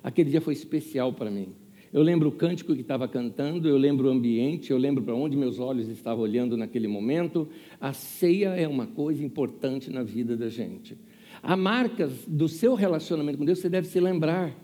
[0.01, 1.49] Aquele dia foi especial para mim.
[1.93, 5.37] Eu lembro o cântico que estava cantando, eu lembro o ambiente, eu lembro para onde
[5.37, 7.47] meus olhos estavam olhando naquele momento.
[7.79, 10.97] A ceia é uma coisa importante na vida da gente.
[11.43, 14.59] Há marcas do seu relacionamento com Deus, você deve se lembrar.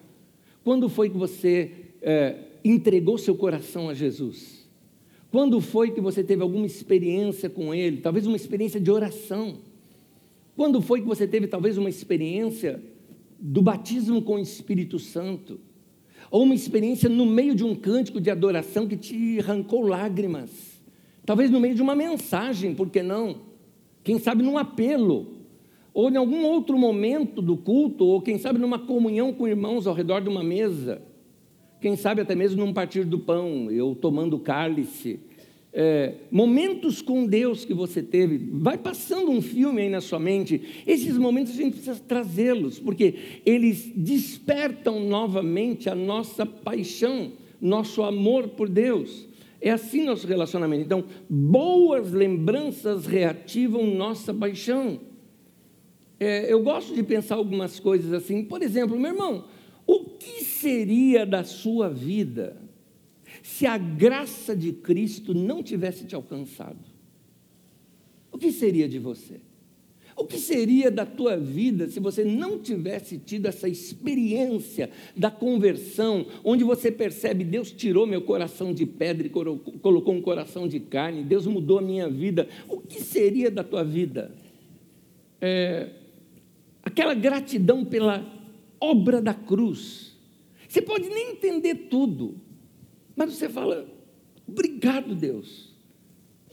[0.64, 4.68] Quando foi que você é, entregou seu coração a Jesus?
[5.30, 7.98] Quando foi que você teve alguma experiência com Ele?
[7.98, 9.60] Talvez uma experiência de oração.
[10.56, 12.82] Quando foi que você teve talvez uma experiência
[13.40, 15.69] do batismo com o Espírito Santo?
[16.32, 20.80] Ou uma experiência no meio de um cântico de adoração que te arrancou lágrimas.
[21.26, 23.38] Talvez no meio de uma mensagem, por que não?
[24.04, 25.28] Quem sabe num apelo,
[25.94, 29.94] ou em algum outro momento do culto, ou quem sabe numa comunhão com irmãos ao
[29.94, 31.02] redor de uma mesa.
[31.82, 35.20] Quem sabe até mesmo num partir do pão, eu tomando cálice
[35.72, 40.84] é, momentos com Deus que você teve, vai passando um filme aí na sua mente.
[40.86, 48.50] Esses momentos a gente precisa trazê-los, porque eles despertam novamente a nossa paixão, nosso amor
[48.50, 49.28] por Deus.
[49.62, 50.86] É assim nosso relacionamento.
[50.86, 55.02] Então, boas lembranças reativam nossa paixão.
[56.20, 58.44] É, eu gosto de pensar algumas coisas assim.
[58.44, 59.46] Por exemplo, meu irmão,
[59.86, 62.69] o que seria da sua vida
[63.42, 66.80] se a graça de Cristo não tivesse te alcançado?
[68.32, 69.42] O que seria de você?
[70.20, 76.26] O que seria da tua vida se você não tivesse tido essa experiência da conversão,
[76.44, 81.24] onde você percebe, Deus tirou meu coração de pedra e colocou um coração de carne,
[81.24, 82.50] Deus mudou a minha vida.
[82.68, 84.36] O que seria da tua vida?
[85.40, 85.88] É,
[86.84, 88.26] aquela gratidão pela
[88.78, 90.18] obra da cruz.
[90.68, 92.36] Você pode nem entender tudo,
[93.20, 93.86] mas você fala:
[94.48, 95.76] obrigado, Deus.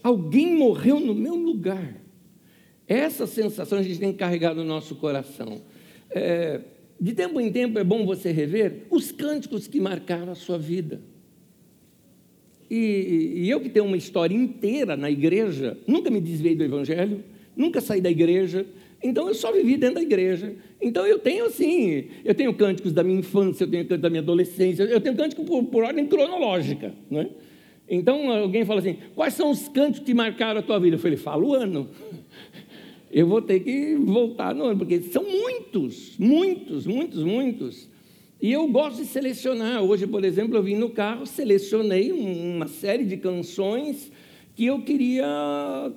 [0.03, 1.95] Alguém morreu no meu lugar.
[2.85, 5.61] Essa sensação a gente tem que carregar no nosso coração.
[6.09, 6.59] É,
[6.99, 11.01] de tempo em tempo é bom você rever os cânticos que marcaram a sua vida.
[12.69, 17.23] E, e, eu que tenho uma história inteira na igreja, nunca me desviei do Evangelho,
[17.55, 18.65] nunca saí da igreja,
[19.01, 20.55] Então eu só vivi dentro da igreja.
[20.81, 24.21] Então eu tenho assim, eu tenho cânticos da minha infância, eu tenho cânticos da minha
[24.21, 26.93] adolescência, eu tenho cânticos por, por ordem cronológica.
[27.09, 27.29] Né?
[27.87, 30.95] Então alguém fala assim: quais são os cânticos que marcaram a tua vida?
[30.95, 31.89] Eu falei, fala o ano.
[33.09, 37.89] Eu vou ter que voltar no ano, porque são muitos, muitos, muitos, muitos.
[38.39, 39.81] E eu gosto de selecionar.
[39.81, 44.11] Hoje, por exemplo, eu vim no carro, selecionei uma série de canções
[44.55, 45.25] que eu queria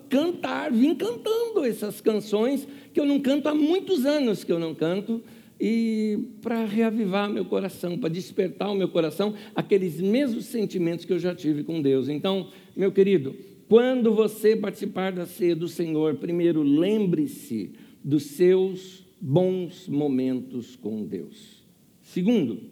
[0.08, 4.74] cantar, vim cantando essas canções que eu não canto há muitos anos que eu não
[4.74, 5.22] canto,
[5.60, 11.18] e para reavivar meu coração, para despertar o meu coração aqueles mesmos sentimentos que eu
[11.18, 12.08] já tive com Deus.
[12.08, 13.36] Então, meu querido,
[13.68, 17.72] quando você participar da ceia do Senhor, primeiro lembre-se
[18.02, 21.62] dos seus bons momentos com Deus.
[22.00, 22.62] Segundo,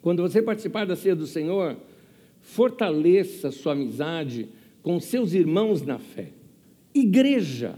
[0.00, 1.76] quando você participar da ceia do Senhor,
[2.40, 4.48] fortaleça sua amizade
[4.82, 6.30] com seus irmãos na fé.
[6.94, 7.74] Igreja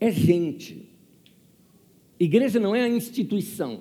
[0.00, 0.85] é gente.
[2.18, 3.80] Igreja não é a instituição.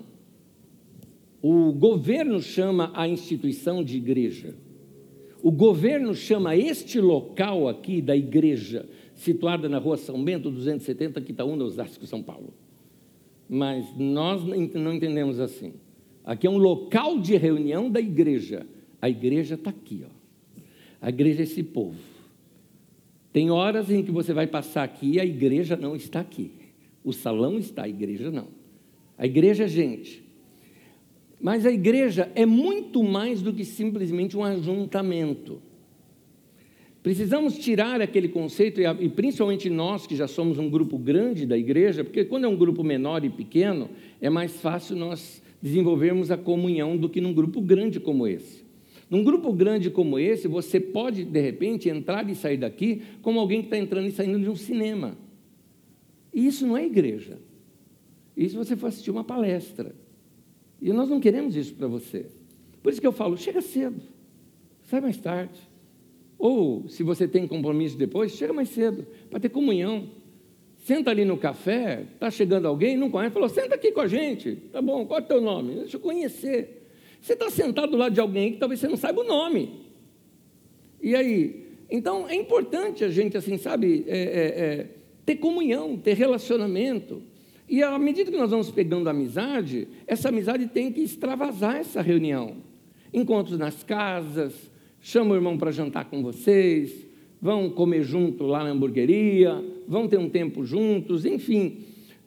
[1.41, 4.55] O governo chama a instituição de igreja.
[5.41, 11.63] O governo chama este local aqui da igreja, situada na rua São Bento, 270, Quitaúna,
[11.63, 12.51] Osasco, São Paulo.
[13.47, 15.73] Mas nós não entendemos assim.
[16.23, 18.65] Aqui é um local de reunião da igreja.
[18.99, 20.09] A igreja está aqui, ó.
[20.99, 21.99] A igreja é esse povo.
[23.31, 26.64] Tem horas em que você vai passar aqui e a igreja não está aqui.
[27.05, 28.47] O salão está, a igreja não.
[29.15, 30.23] A igreja é gente.
[31.39, 35.61] Mas a igreja é muito mais do que simplesmente um ajuntamento.
[37.03, 42.03] Precisamos tirar aquele conceito, e principalmente nós que já somos um grupo grande da igreja,
[42.03, 46.97] porque quando é um grupo menor e pequeno, é mais fácil nós desenvolvermos a comunhão
[46.97, 48.65] do que num grupo grande como esse.
[49.07, 53.61] Num grupo grande como esse, você pode, de repente, entrar e sair daqui como alguém
[53.61, 55.15] que está entrando e saindo de um cinema.
[56.35, 57.39] E isso não é igreja.
[58.35, 59.95] Isso você for assistir uma palestra.
[60.81, 62.25] E nós não queremos isso para você.
[62.83, 64.01] Por isso que eu falo, chega cedo,
[64.83, 65.57] sai mais tarde.
[66.37, 70.09] Ou, se você tem compromisso depois, chega mais cedo, para ter comunhão.
[70.75, 74.57] Senta ali no café, está chegando alguém, não conhece, falou, senta aqui com a gente.
[74.73, 75.75] Tá bom, qual é o teu nome?
[75.75, 76.85] Deixa eu conhecer.
[77.21, 79.85] Você está sentado do lado de alguém que talvez você não saiba o nome.
[81.01, 81.65] E aí?
[81.89, 84.94] Então, é importante a gente, assim, sabe, é, é, é,
[85.25, 87.21] ter comunhão, ter relacionamento.
[87.67, 92.57] E à medida que nós vamos pegando amizade, essa amizade tem que extravasar essa reunião.
[93.11, 94.53] Encontros nas casas,
[95.01, 97.07] chama o irmão para jantar com vocês,
[97.41, 101.77] vão comer junto lá na hamburgueria, vão ter um tempo juntos, enfim.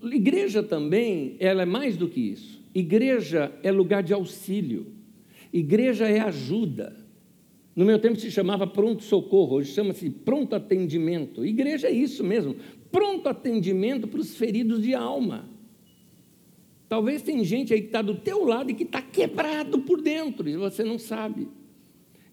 [0.03, 2.63] Igreja também, ela é mais do que isso.
[2.75, 4.87] Igreja é lugar de auxílio.
[5.53, 6.97] Igreja é ajuda.
[7.75, 11.45] No meu tempo se chamava pronto socorro, hoje chama-se pronto atendimento.
[11.45, 12.57] Igreja é isso mesmo,
[12.90, 15.48] pronto atendimento para os feridos de alma.
[16.88, 20.48] Talvez tem gente aí que está do teu lado e que está quebrado por dentro
[20.48, 21.48] e você não sabe.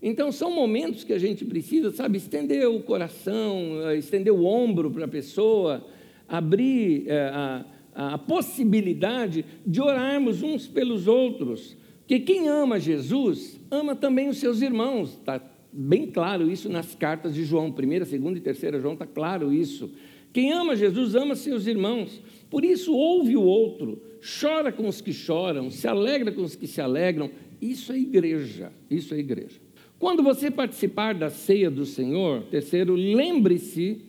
[0.02, 4.92] Então, são momentos que a gente precisa, sabe, estender o coração, eh, estender o ombro
[4.92, 5.86] para a pessoa,
[6.28, 7.66] abrir é, a,
[8.14, 11.76] a possibilidade de orarmos uns pelos outros.
[12.00, 15.14] Porque quem ama Jesus, ama também os seus irmãos.
[15.14, 15.42] Está
[15.74, 19.92] bem claro isso nas cartas de João, primeira, segunda e terceira João, está claro isso.
[20.36, 22.22] Quem ama Jesus, ama seus irmãos.
[22.50, 24.02] Por isso, ouve o outro,
[24.42, 27.32] chora com os que choram, se alegra com os que se alegram.
[27.62, 29.62] Isso é igreja, isso é igreja.
[29.98, 34.02] Quando você participar da ceia do Senhor, terceiro, lembre-se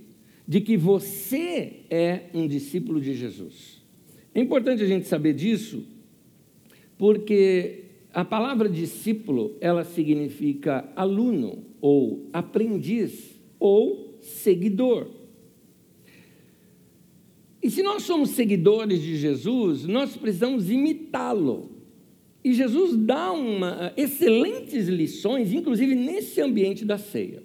[0.49, 3.81] de que você é um discípulo de Jesus.
[4.35, 5.85] É importante a gente saber disso,
[6.99, 15.16] porque a palavra discípulo, ela significa aluno, ou aprendiz, ou seguidor.
[17.67, 21.69] E se nós somos seguidores de Jesus, nós precisamos imitá-lo.
[22.45, 27.43] E Jesus dá uma, excelentes lições, inclusive nesse ambiente da ceia.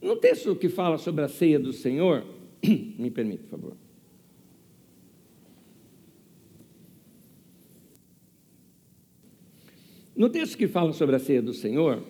[0.00, 2.24] No texto que fala sobre a ceia do Senhor,
[2.66, 3.76] me permite, por favor.
[10.16, 12.02] No texto que fala sobre a ceia do Senhor,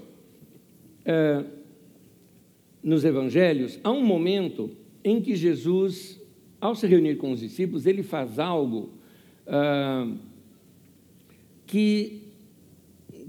[1.04, 1.44] é,
[2.80, 4.70] nos evangelhos, há um momento
[5.02, 6.19] em que Jesus,
[6.60, 8.90] ao se reunir com os discípulos, ele faz algo
[9.46, 10.12] ah,
[11.66, 12.30] que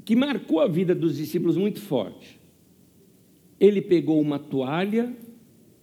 [0.03, 2.39] que marcou a vida dos discípulos muito forte.
[3.59, 5.15] Ele pegou uma toalha,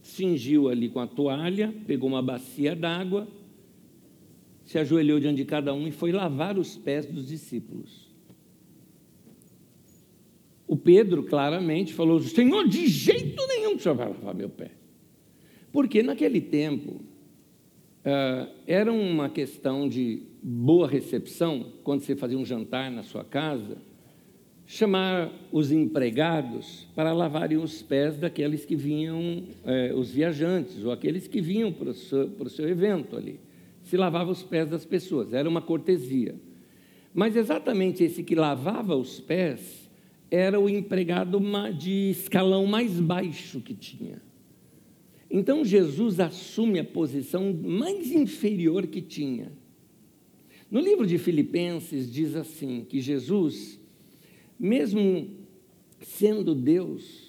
[0.02, 3.28] cingiu ali com a toalha, pegou uma bacia d'água,
[4.64, 8.08] se ajoelhou diante de cada um e foi lavar os pés dos discípulos.
[10.66, 14.72] O Pedro claramente falou: Senhor, de jeito nenhum que o senhor vai lavar meu pé.
[15.72, 17.00] Porque naquele tempo,
[18.66, 23.76] era uma questão de boa recepção, quando você fazia um jantar na sua casa,
[24.66, 31.26] chamar os empregados para lavarem os pés daqueles que vinham, eh, os viajantes, ou aqueles
[31.26, 33.40] que vinham para o, seu, para o seu evento ali.
[33.82, 36.34] Se lavava os pés das pessoas, era uma cortesia.
[37.14, 39.90] Mas exatamente esse que lavava os pés
[40.30, 41.40] era o empregado
[41.78, 44.27] de escalão mais baixo que tinha.
[45.30, 49.52] Então Jesus assume a posição mais inferior que tinha.
[50.70, 53.78] No livro de Filipenses diz assim: que Jesus,
[54.58, 55.28] mesmo
[56.00, 57.28] sendo Deus,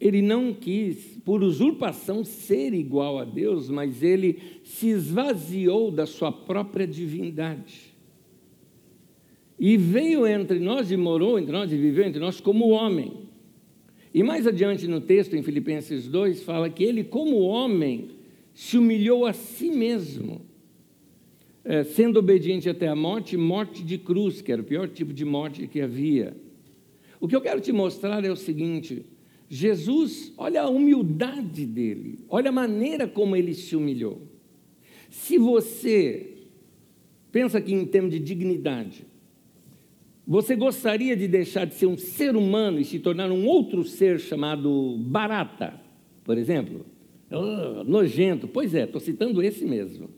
[0.00, 6.30] ele não quis, por usurpação, ser igual a Deus, mas ele se esvaziou da sua
[6.30, 7.94] própria divindade.
[9.58, 13.25] E veio entre nós e morou entre nós e viveu entre nós como homem.
[14.16, 18.12] E mais adiante no texto, em Filipenses 2, fala que ele, como homem,
[18.54, 20.40] se humilhou a si mesmo,
[21.62, 25.22] é, sendo obediente até a morte, morte de cruz, que era o pior tipo de
[25.22, 26.34] morte que havia.
[27.20, 29.04] O que eu quero te mostrar é o seguinte:
[29.50, 34.22] Jesus, olha a humildade dele, olha a maneira como ele se humilhou.
[35.10, 36.38] Se você
[37.30, 39.04] pensa aqui em termos de dignidade,
[40.26, 44.18] você gostaria de deixar de ser um ser humano e se tornar um outro ser
[44.18, 45.80] chamado barata,
[46.24, 46.84] por exemplo?
[47.30, 48.48] Oh, nojento.
[48.48, 50.10] Pois é, estou citando esse mesmo.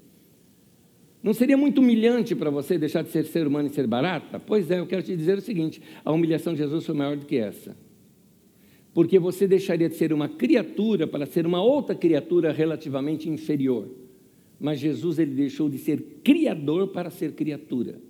[1.22, 4.40] Não seria muito humilhante para você deixar de ser ser humano e ser barata?
[4.40, 7.26] Pois é, eu quero te dizer o seguinte: a humilhação de Jesus foi maior do
[7.26, 7.76] que essa.
[8.94, 13.88] Porque você deixaria de ser uma criatura para ser uma outra criatura relativamente inferior.
[14.58, 18.07] Mas Jesus ele deixou de ser criador para ser criatura.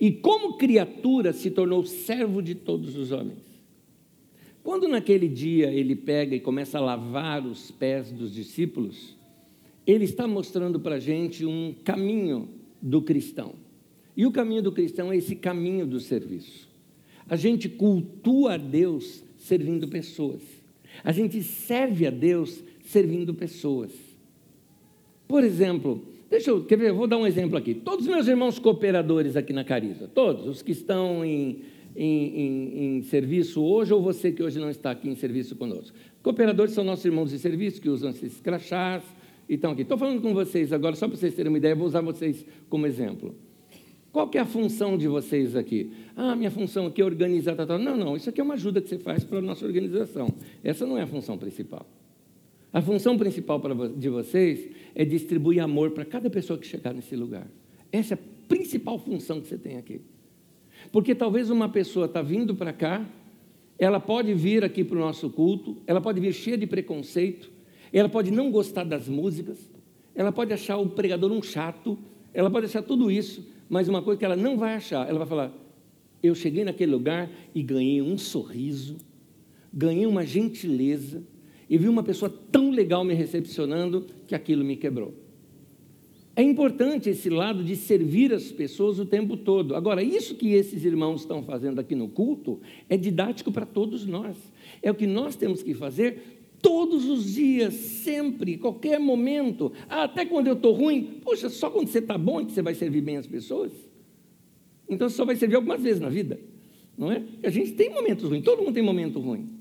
[0.00, 3.52] E como criatura se tornou servo de todos os homens.
[4.62, 9.16] Quando naquele dia ele pega e começa a lavar os pés dos discípulos,
[9.86, 12.48] ele está mostrando para a gente um caminho
[12.80, 13.54] do cristão.
[14.16, 16.68] E o caminho do cristão é esse caminho do serviço.
[17.28, 20.42] A gente cultua a Deus servindo pessoas.
[21.02, 23.92] A gente serve a Deus servindo pessoas.
[25.26, 27.74] Por exemplo, Deixa eu, quer ver, eu vou dar um exemplo aqui.
[27.74, 31.58] Todos os meus irmãos cooperadores aqui na Cariza, todos os que estão em,
[31.94, 35.94] em, em, em, serviço hoje, ou você que hoje não está aqui em serviço conosco.
[36.22, 39.02] Cooperadores são nossos irmãos de serviço que usam esses crachás
[39.46, 39.82] e estão aqui.
[39.82, 42.86] Estou falando com vocês agora, só para vocês terem uma ideia, vou usar vocês como
[42.86, 43.34] exemplo.
[44.10, 45.92] Qual que é a função de vocês aqui?
[46.16, 47.54] Ah, minha função aqui é organizar.
[47.56, 47.78] Tá, tá.
[47.78, 50.32] Não, não, isso aqui é uma ajuda que você faz para a nossa organização.
[50.64, 51.86] Essa não é a função principal.
[52.72, 53.60] A função principal
[53.96, 57.46] de vocês é distribuir amor para cada pessoa que chegar nesse lugar.
[57.90, 60.00] Essa é a principal função que você tem aqui.
[60.90, 63.06] Porque talvez uma pessoa está vindo para cá,
[63.78, 67.50] ela pode vir aqui para o nosso culto, ela pode vir cheia de preconceito,
[67.92, 69.70] ela pode não gostar das músicas,
[70.14, 71.98] ela pode achar o pregador um chato,
[72.32, 75.28] ela pode achar tudo isso, mas uma coisa que ela não vai achar, ela vai
[75.28, 75.52] falar:
[76.22, 78.96] eu cheguei naquele lugar e ganhei um sorriso,
[79.72, 81.22] ganhei uma gentileza,
[81.72, 85.14] e vi uma pessoa tão legal me recepcionando que aquilo me quebrou.
[86.36, 89.74] É importante esse lado de servir as pessoas o tempo todo.
[89.74, 92.60] Agora, isso que esses irmãos estão fazendo aqui no culto
[92.90, 94.36] é didático para todos nós.
[94.82, 99.72] É o que nós temos que fazer todos os dias, sempre, qualquer momento.
[99.88, 102.60] Ah, até quando eu estou ruim, poxa, só quando você está bom é que você
[102.60, 103.72] vai servir bem as pessoas.
[104.86, 106.38] Então você só vai servir algumas vezes na vida,
[106.98, 107.22] não é?
[107.42, 109.51] A gente tem momentos ruins, todo mundo tem momento ruim.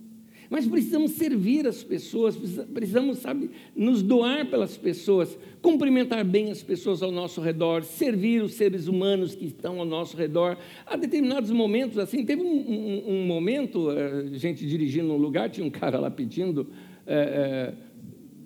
[0.51, 2.35] Mas precisamos servir as pessoas,
[2.73, 8.55] precisamos, sabe, nos doar pelas pessoas, cumprimentar bem as pessoas ao nosso redor, servir os
[8.55, 10.57] seres humanos que estão ao nosso redor.
[10.85, 15.49] Há determinados momentos, assim, teve um, um, um momento, a eh, gente dirigindo um lugar,
[15.49, 16.67] tinha um cara lá pedindo
[17.07, 17.73] é,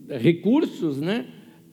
[0.07, 1.25] é, recursos, né?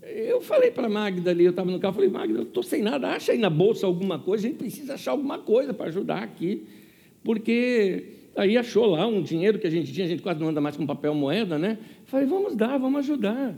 [0.02, 2.80] Eu falei para a Magda ali, eu estava no carro, falei, Magda, eu estou sem
[2.80, 6.22] nada, acha aí na bolsa alguma coisa, a gente precisa achar alguma coisa para ajudar
[6.22, 6.64] aqui,
[7.22, 10.60] porque Aí achou lá um dinheiro que a gente tinha, a gente quase não anda
[10.60, 11.78] mais com papel moeda, né?
[12.06, 13.54] Falei, vamos dar, vamos ajudar.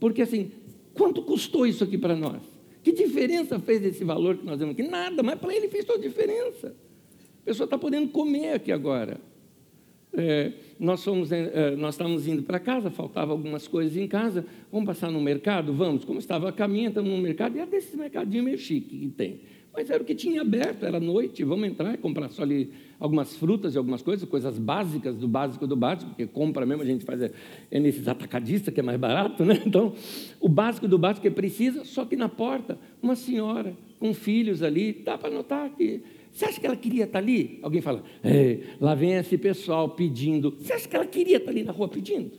[0.00, 0.50] Porque assim,
[0.94, 2.42] quanto custou isso aqui para nós?
[2.82, 4.82] Que diferença fez esse valor que nós temos aqui?
[4.82, 6.74] Nada, mas para ele fez toda a diferença.
[7.42, 9.20] A pessoa está podendo comer aqui agora.
[10.16, 14.46] É, nós, fomos, é, nós estávamos indo para casa, faltava algumas coisas em casa.
[14.70, 15.72] Vamos passar no mercado?
[15.72, 16.04] Vamos.
[16.04, 19.40] Como estava a caminho, estamos no mercado, e é desses mercadinhos meio chique que tem.
[19.76, 23.34] Mas era o que tinha aberto, era noite, vamos entrar e comprar só ali algumas
[23.34, 27.04] frutas e algumas coisas, coisas básicas do básico do básico, porque compra mesmo, a gente
[27.04, 27.32] faz é,
[27.72, 29.60] é nesses atacadistas que é mais barato, né?
[29.66, 29.92] Então,
[30.38, 34.92] o básico do básico que precisa, só que na porta, uma senhora com filhos ali,
[34.92, 36.02] dá para notar que.
[36.30, 37.60] Você acha que ela queria estar ali?
[37.62, 38.02] Alguém fala,
[38.80, 40.56] lá vem esse pessoal pedindo.
[40.58, 42.32] Você acha que ela queria estar ali na rua pedindo?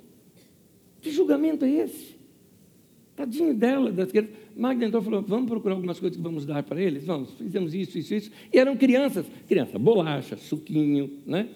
[1.02, 2.15] Que julgamento é esse?
[3.16, 4.34] Tadinho dela, das crianças.
[4.56, 7.06] Magda entrou e falou: vamos procurar algumas coisas que vamos dar para eles?
[7.06, 8.32] Vamos, fizemos isso, isso, isso.
[8.52, 9.26] E eram crianças.
[9.48, 11.48] Criança, bolacha, suquinho, né?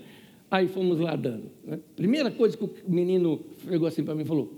[0.50, 1.52] Aí fomos lá dando.
[1.64, 1.80] Né?
[1.96, 4.54] Primeira coisa que o menino pegou assim para mim e falou: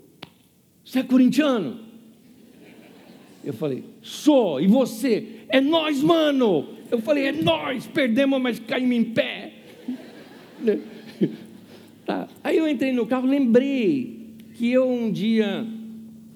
[0.85, 1.79] Você é corintiano?
[3.43, 4.61] Eu falei: Sou.
[4.61, 5.41] E você?
[5.49, 6.67] É nós, mano.
[6.91, 7.87] Eu falei: É nós.
[7.87, 9.53] Perdemos, mas caímos em pé.
[12.05, 12.27] tá.
[12.43, 15.67] Aí eu entrei no carro, lembrei que eu um dia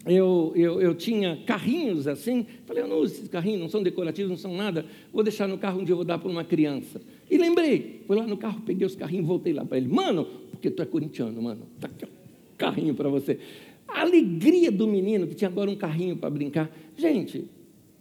[0.05, 4.29] eu, eu, eu, tinha carrinhos assim, falei, eu não uso esses carrinhos, não são decorativos,
[4.29, 7.01] não são nada, vou deixar no carro um dia, eu vou dar para uma criança.
[7.29, 10.69] E lembrei, fui lá no carro, peguei os carrinhos, voltei lá para ele, mano, porque
[10.69, 12.05] tu é corintiano, mano, tá aqui,
[12.55, 13.39] carrinho para você.
[13.87, 16.71] A alegria do menino que tinha agora um carrinho para brincar.
[16.95, 17.45] Gente,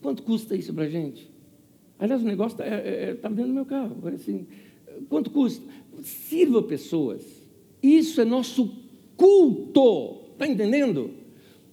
[0.02, 1.30] quanto custa isso para a gente?
[1.98, 3.96] Aliás, o negócio está é, é, tá dentro do meu carro.
[4.09, 4.46] Assim,
[5.09, 5.64] quanto custa?
[6.02, 7.24] Sirva pessoas.
[7.82, 8.74] Isso é nosso
[9.16, 10.32] culto.
[10.32, 11.11] Está entendendo?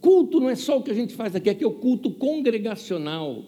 [0.02, 3.46] Culto não é só o que a gente faz aqui, aqui é o culto congregacional.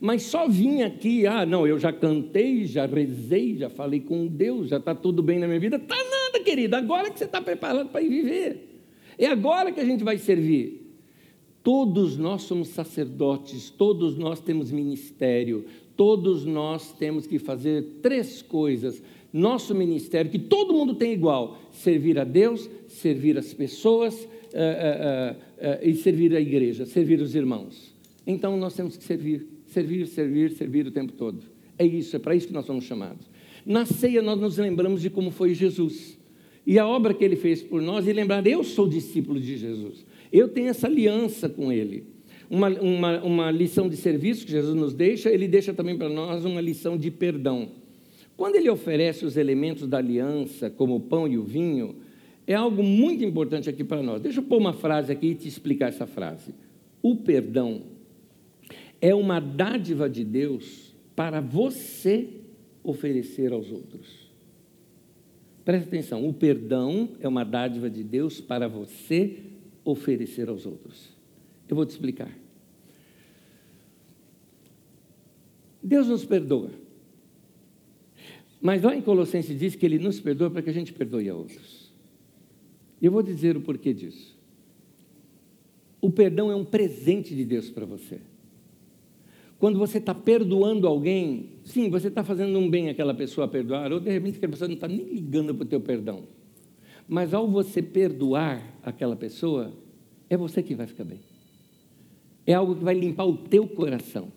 [0.00, 4.68] Mas só vim aqui, ah, não, eu já cantei, já rezei, já falei com Deus,
[4.68, 5.76] já está tudo bem na minha vida.
[5.76, 8.82] Está nada, querido, agora que você está preparado para ir viver.
[9.16, 10.82] É agora que a gente vai servir.
[11.62, 15.64] Todos nós somos sacerdotes, todos nós temos ministério,
[15.96, 19.02] todos nós temos que fazer três coisas.
[19.32, 24.28] Nosso ministério, que todo mundo tem igual: servir a Deus, servir as pessoas
[25.82, 27.94] e servir a igreja, servir os irmãos.
[28.26, 31.42] Então nós temos que servir, servir, servir, servir o tempo todo.
[31.78, 33.28] É isso, é para isso que nós somos chamados.
[33.66, 36.18] Na ceia nós nos lembramos de como foi Jesus
[36.66, 40.04] e a obra que ele fez por nós e lembrar, eu sou discípulo de Jesus,
[40.32, 42.04] eu tenho essa aliança com ele.
[42.48, 46.44] Uma, uma, uma lição de serviço que Jesus nos deixa, ele deixa também para nós
[46.44, 47.68] uma lição de perdão.
[48.36, 51.96] Quando ele oferece os elementos da aliança, como o pão e o vinho,
[52.46, 54.20] é algo muito importante aqui para nós.
[54.20, 56.54] Deixa eu pôr uma frase aqui e te explicar essa frase.
[57.02, 57.82] O perdão
[59.00, 62.28] é uma dádiva de Deus para você
[62.82, 64.30] oferecer aos outros.
[65.64, 69.38] Presta atenção, o perdão é uma dádiva de Deus para você
[69.82, 71.14] oferecer aos outros.
[71.66, 72.30] Eu vou te explicar.
[75.82, 76.70] Deus nos perdoa.
[78.60, 81.34] Mas lá em Colossenses diz que Ele nos perdoa para que a gente perdoe a
[81.34, 81.83] outros.
[83.04, 84.34] E eu vou dizer o porquê disso.
[86.00, 88.18] O perdão é um presente de Deus para você.
[89.58, 93.92] Quando você está perdoando alguém, sim, você está fazendo um bem àquela pessoa a perdoar,
[93.92, 96.22] ou de repente aquela pessoa não está nem ligando para o teu perdão.
[97.06, 99.74] Mas ao você perdoar aquela pessoa,
[100.30, 101.20] é você que vai ficar bem.
[102.46, 104.32] É algo que vai limpar o teu coração.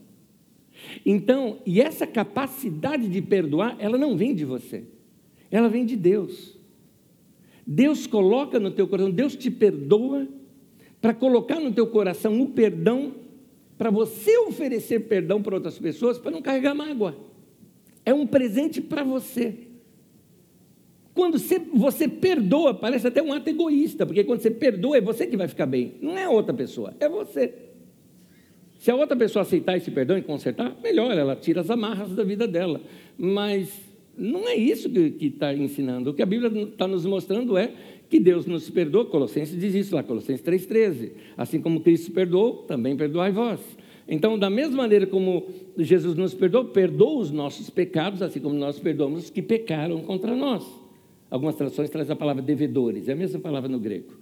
[1.05, 4.83] Então, e essa capacidade de perdoar, ela não vem de você,
[5.49, 6.56] ela vem de Deus.
[7.69, 10.25] Deus coloca no teu coração, Deus te perdoa
[11.01, 13.13] para colocar no teu coração o perdão,
[13.77, 17.17] para você oferecer perdão para outras pessoas, para não carregar mágoa.
[18.05, 19.53] É um presente para você.
[21.13, 21.37] Quando
[21.73, 25.49] você, perdoa, parece até um ato egoísta, porque quando você perdoa, é você que vai
[25.49, 27.53] ficar bem, não é outra pessoa, é você.
[28.79, 32.23] Se a outra pessoa aceitar esse perdão e consertar, melhor, ela tira as amarras da
[32.23, 32.79] vida dela.
[33.17, 33.86] Mas
[34.17, 36.09] não é isso que está ensinando.
[36.09, 37.71] O que a Bíblia está nos mostrando é
[38.09, 39.05] que Deus nos perdoa.
[39.05, 41.11] Colossenses diz isso lá, Colossenses 3,13.
[41.37, 43.59] Assim como Cristo perdoou, também perdoai vós.
[44.07, 45.47] Então, da mesma maneira como
[45.77, 50.35] Jesus nos perdoou, perdoa os nossos pecados, assim como nós perdoamos os que pecaram contra
[50.35, 50.65] nós.
[51.29, 54.13] Algumas traduções trazem a palavra devedores, é a mesma palavra no grego.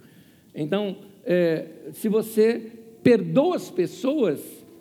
[0.54, 2.72] Então, é, se você
[3.02, 4.40] perdoa as pessoas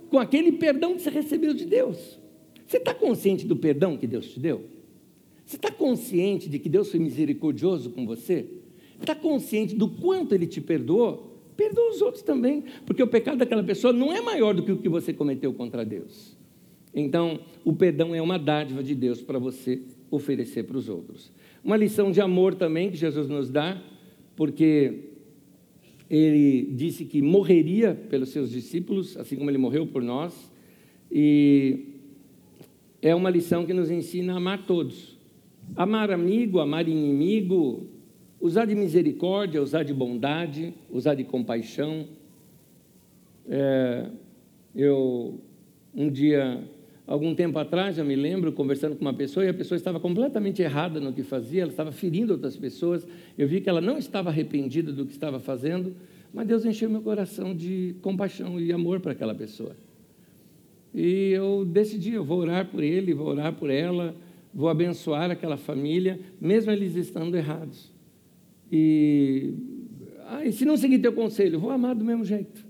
[0.09, 2.19] com aquele perdão que você recebeu de Deus,
[2.65, 4.74] você está consciente do perdão que Deus te deu?
[5.45, 8.47] Você está consciente de que Deus foi misericordioso com você?
[8.99, 11.33] Está consciente do quanto Ele te perdoou?
[11.55, 14.77] Perdoa os outros também, porque o pecado daquela pessoa não é maior do que o
[14.77, 16.35] que você cometeu contra Deus.
[16.93, 21.31] Então, o perdão é uma dádiva de Deus para você oferecer para os outros.
[21.63, 23.81] Uma lição de amor também que Jesus nos dá,
[24.35, 25.11] porque
[26.09, 30.51] ele disse que morreria pelos seus discípulos, assim como ele morreu por nós,
[31.11, 31.95] e
[33.01, 35.14] é uma lição que nos ensina a amar todos.
[35.75, 37.87] Amar amigo, amar inimigo,
[38.39, 42.07] usar de misericórdia, usar de bondade, usar de compaixão.
[43.47, 44.09] É,
[44.75, 45.39] eu,
[45.93, 46.63] um dia,
[47.07, 50.61] algum tempo atrás, eu me lembro, conversando com uma pessoa, e a pessoa estava completamente
[50.61, 53.07] errada no que fazia, ela estava ferindo outras pessoas.
[53.37, 55.95] Eu vi que ela não estava arrependida do que estava fazendo,
[56.33, 59.75] mas Deus encheu meu coração de compaixão e amor para aquela pessoa.
[60.93, 64.15] E eu decidi, eu vou orar por ele, vou orar por ela,
[64.55, 67.91] vou abençoar aquela família, mesmo eles estando errados.
[68.71, 69.53] E,
[70.25, 72.65] ah, e se não seguir teu conselho, vou amar do mesmo jeito.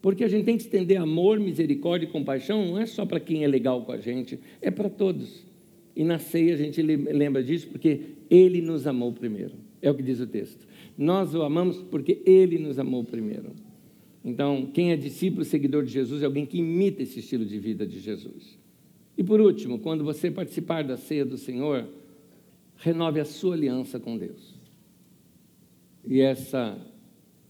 [0.00, 3.42] Porque a gente tem que estender amor, misericórdia e compaixão, não é só para quem
[3.42, 5.44] é legal com a gente, é para todos.
[5.96, 8.00] E na ceia a gente lembra disso porque
[8.30, 9.54] Ele nos amou primeiro.
[9.82, 10.68] É o que diz o texto.
[10.96, 13.50] Nós o amamos porque Ele nos amou primeiro.
[14.24, 17.84] Então, quem é discípulo, seguidor de Jesus, é alguém que imita esse estilo de vida
[17.84, 18.58] de Jesus.
[19.18, 21.88] E por último, quando você participar da ceia do Senhor,
[22.76, 24.54] renove a sua aliança com Deus.
[26.06, 26.78] E essa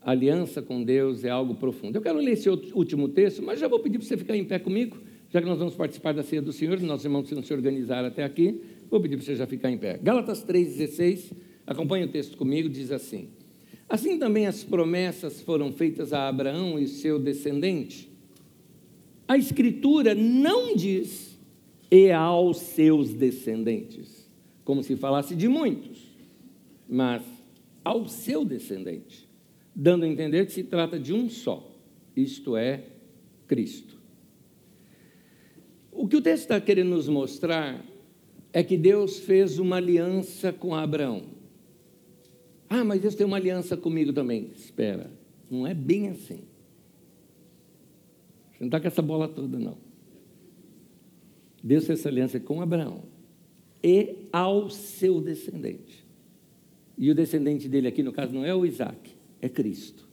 [0.01, 1.97] aliança com Deus é algo profundo.
[1.97, 4.59] Eu quero ler esse último texto, mas já vou pedir para você ficar em pé
[4.59, 4.97] comigo,
[5.29, 8.63] já que nós vamos participar da ceia do Senhor, nossos irmãos se organizaram até aqui,
[8.91, 10.01] vou pedir para você já ficar em pé.
[10.03, 11.33] Gálatas 3,16,
[11.67, 13.29] acompanhe o texto comigo, diz assim:
[13.87, 18.11] Assim também as promessas foram feitas a Abraão e seu descendente.
[19.29, 21.28] A Escritura não diz
[21.91, 24.31] e aos seus descendentes,
[24.65, 26.09] como se falasse de muitos,
[26.89, 27.23] mas
[27.85, 29.29] ao seu descendente,
[29.75, 31.71] dando a entender que se trata de um só,
[32.15, 32.85] isto é,
[33.47, 33.97] Cristo.
[35.91, 37.85] O que o texto está querendo nos mostrar
[38.53, 41.23] é que Deus fez uma aliança com Abraão.
[42.69, 44.51] Ah, mas Deus tem uma aliança comigo também.
[44.55, 45.11] Espera,
[45.51, 46.43] não é bem assim.
[48.53, 49.79] Você não está com essa bola toda, não.
[51.63, 53.03] Deus fez aliança com Abraão
[53.83, 56.05] e ao seu descendente.
[56.97, 60.09] E o descendente dele aqui, no caso, não é o Isaac, é Cristo.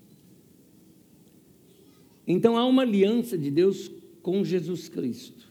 [2.27, 3.91] Então há uma aliança de Deus
[4.21, 5.47] com Jesus Cristo.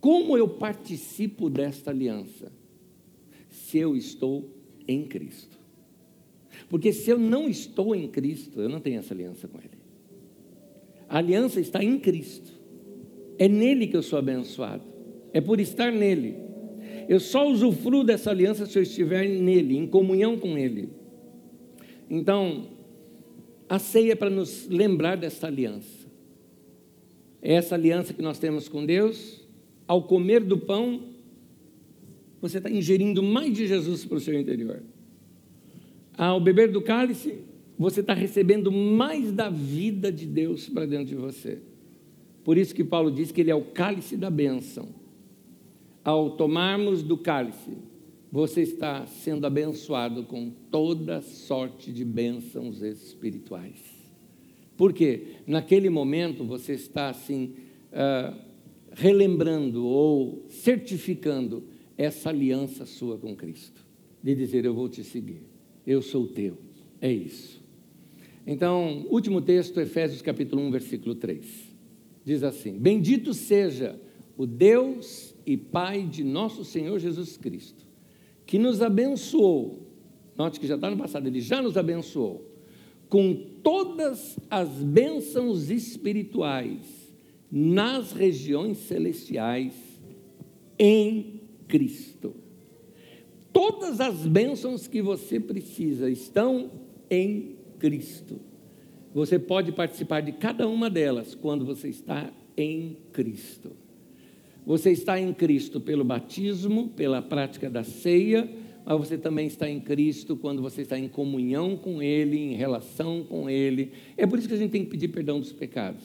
[0.00, 2.52] Como eu participo desta aliança?
[3.50, 4.48] Se eu estou
[4.88, 5.58] em Cristo.
[6.68, 9.80] Porque se eu não estou em Cristo, eu não tenho essa aliança com Ele.
[11.08, 12.59] A aliança está em Cristo.
[13.40, 14.84] É nele que eu sou abençoado.
[15.32, 16.36] É por estar nele.
[17.08, 20.90] Eu só usufruo dessa aliança se eu estiver nele, em comunhão com ele.
[22.10, 22.68] Então,
[23.66, 26.06] a ceia é para nos lembrar dessa aliança.
[27.40, 29.40] É essa aliança que nós temos com Deus.
[29.88, 31.04] Ao comer do pão,
[32.42, 34.82] você está ingerindo mais de Jesus para o seu interior.
[36.12, 37.38] Ao beber do cálice,
[37.78, 41.69] você está recebendo mais da vida de Deus para dentro de você.
[42.44, 44.88] Por isso que Paulo diz que ele é o cálice da bênção.
[46.02, 47.76] Ao tomarmos do cálice,
[48.32, 53.80] você está sendo abençoado com toda sorte de bênçãos espirituais.
[54.76, 55.34] Por quê?
[55.46, 57.54] Naquele momento você está assim,
[57.92, 58.34] uh,
[58.92, 61.64] relembrando ou certificando
[61.98, 63.84] essa aliança sua com Cristo,
[64.22, 65.42] de dizer: Eu vou te seguir,
[65.86, 66.56] eu sou teu.
[66.98, 67.60] É isso.
[68.46, 71.69] Então, último texto, Efésios capítulo 1, versículo 3
[72.24, 74.00] diz assim: Bendito seja
[74.36, 77.86] o Deus e Pai de nosso Senhor Jesus Cristo,
[78.46, 79.86] que nos abençoou.
[80.36, 82.50] Note que já está no passado, ele já nos abençoou
[83.10, 87.10] com todas as bênçãos espirituais
[87.50, 89.74] nas regiões celestiais
[90.78, 92.36] em Cristo.
[93.52, 96.70] Todas as bênçãos que você precisa estão
[97.10, 98.40] em Cristo.
[99.12, 103.72] Você pode participar de cada uma delas quando você está em Cristo.
[104.64, 108.48] Você está em Cristo pelo batismo, pela prática da ceia,
[108.84, 113.24] mas você também está em Cristo quando você está em comunhão com Ele, em relação
[113.24, 113.90] com Ele.
[114.16, 116.04] É por isso que a gente tem que pedir perdão dos pecados.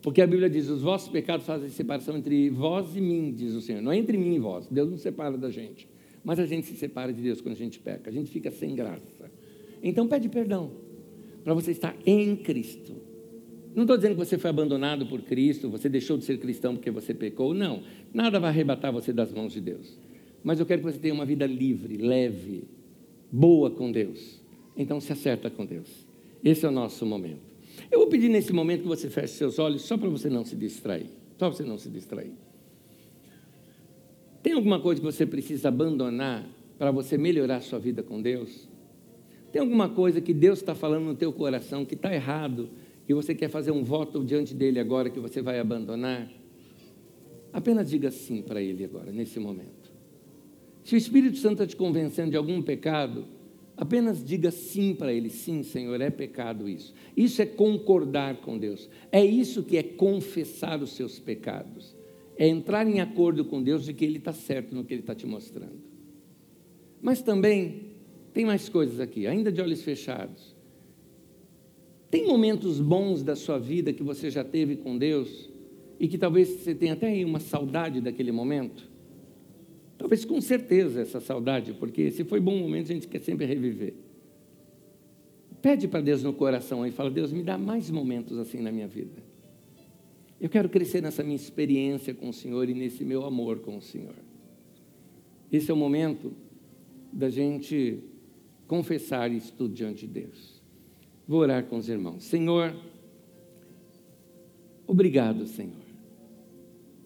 [0.00, 3.60] Porque a Bíblia diz: os vossos pecados fazem separação entre vós e mim, diz o
[3.60, 3.82] Senhor.
[3.82, 4.66] Não é entre mim e vós.
[4.66, 5.86] Deus não separa da gente.
[6.24, 8.08] Mas a gente se separa de Deus quando a gente peca.
[8.08, 9.30] A gente fica sem graça.
[9.82, 10.87] Então pede perdão
[11.48, 12.94] para você estar em Cristo.
[13.74, 16.90] Não estou dizendo que você foi abandonado por Cristo, você deixou de ser cristão porque
[16.90, 17.54] você pecou.
[17.54, 19.98] Não, nada vai arrebatar você das mãos de Deus.
[20.44, 22.64] Mas eu quero que você tenha uma vida livre, leve,
[23.32, 24.42] boa com Deus.
[24.76, 25.88] Então se acerta com Deus.
[26.44, 27.40] Esse é o nosso momento.
[27.90, 30.54] Eu vou pedir nesse momento que você feche seus olhos só para você não se
[30.54, 31.06] distrair.
[31.38, 32.32] Só para você não se distrair.
[34.42, 36.46] Tem alguma coisa que você precisa abandonar
[36.76, 38.68] para você melhorar a sua vida com Deus?
[39.52, 42.68] Tem alguma coisa que Deus está falando no teu coração que está errado
[43.08, 46.30] e você quer fazer um voto diante dele agora que você vai abandonar?
[47.52, 49.90] Apenas diga sim para ele agora, nesse momento.
[50.84, 53.26] Se o Espírito Santo está te convencendo de algum pecado,
[53.76, 56.92] apenas diga sim para ele: sim, Senhor, é pecado isso.
[57.16, 58.88] Isso é concordar com Deus.
[59.10, 61.96] É isso que é confessar os seus pecados.
[62.36, 65.14] É entrar em acordo com Deus de que Ele está certo no que Ele está
[65.14, 65.80] te mostrando.
[67.02, 67.87] Mas também
[68.38, 70.54] tem mais coisas aqui, ainda de olhos fechados.
[72.08, 75.50] Tem momentos bons da sua vida que você já teve com Deus
[75.98, 78.88] e que talvez você tenha até aí uma saudade daquele momento?
[79.98, 83.94] Talvez com certeza essa saudade, porque se foi bom momento a gente quer sempre reviver.
[85.60, 88.86] Pede para Deus no coração e fala: Deus, me dá mais momentos assim na minha
[88.86, 89.20] vida.
[90.40, 93.82] Eu quero crescer nessa minha experiência com o Senhor e nesse meu amor com o
[93.82, 94.14] Senhor.
[95.50, 96.32] Esse é o momento
[97.12, 98.04] da gente
[98.68, 100.62] confessar isso tudo diante de Deus.
[101.26, 102.22] Vou orar com os irmãos.
[102.24, 102.74] Senhor,
[104.86, 105.72] obrigado, Senhor,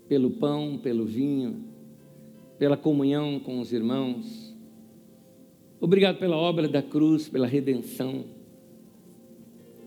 [0.08, 1.64] pelo pão, pelo vinho,
[2.58, 4.54] pela comunhão com os irmãos.
[5.80, 8.24] Obrigado pela obra da cruz, pela redenção.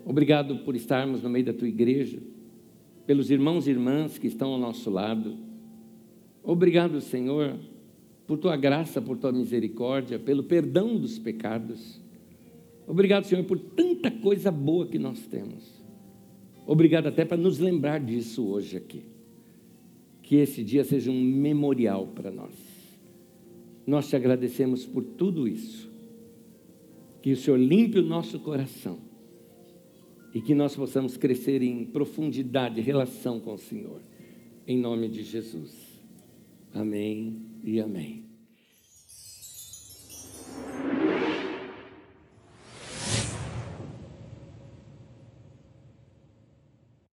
[0.06, 2.20] Obrigado por estarmos no meio da tua igreja,
[3.06, 5.38] pelos irmãos e irmãs que estão ao nosso lado.
[6.44, 7.58] Obrigado, Senhor,
[8.28, 12.02] por tua graça, por tua misericórdia, pelo perdão dos pecados.
[12.88, 15.84] Obrigado, Senhor, por tanta coisa boa que nós temos.
[16.66, 19.04] Obrigado até para nos lembrar disso hoje aqui.
[20.24, 22.54] Que esse dia seja um memorial para nós.
[23.86, 25.92] Nós te agradecemos por tudo isso.
[27.22, 28.98] Que o Senhor limpe o nosso coração
[30.34, 34.02] e que nós possamos crescer em profundidade, relação com o Senhor.
[34.68, 36.02] Em nome de Jesus.
[36.74, 38.25] Amém e amém.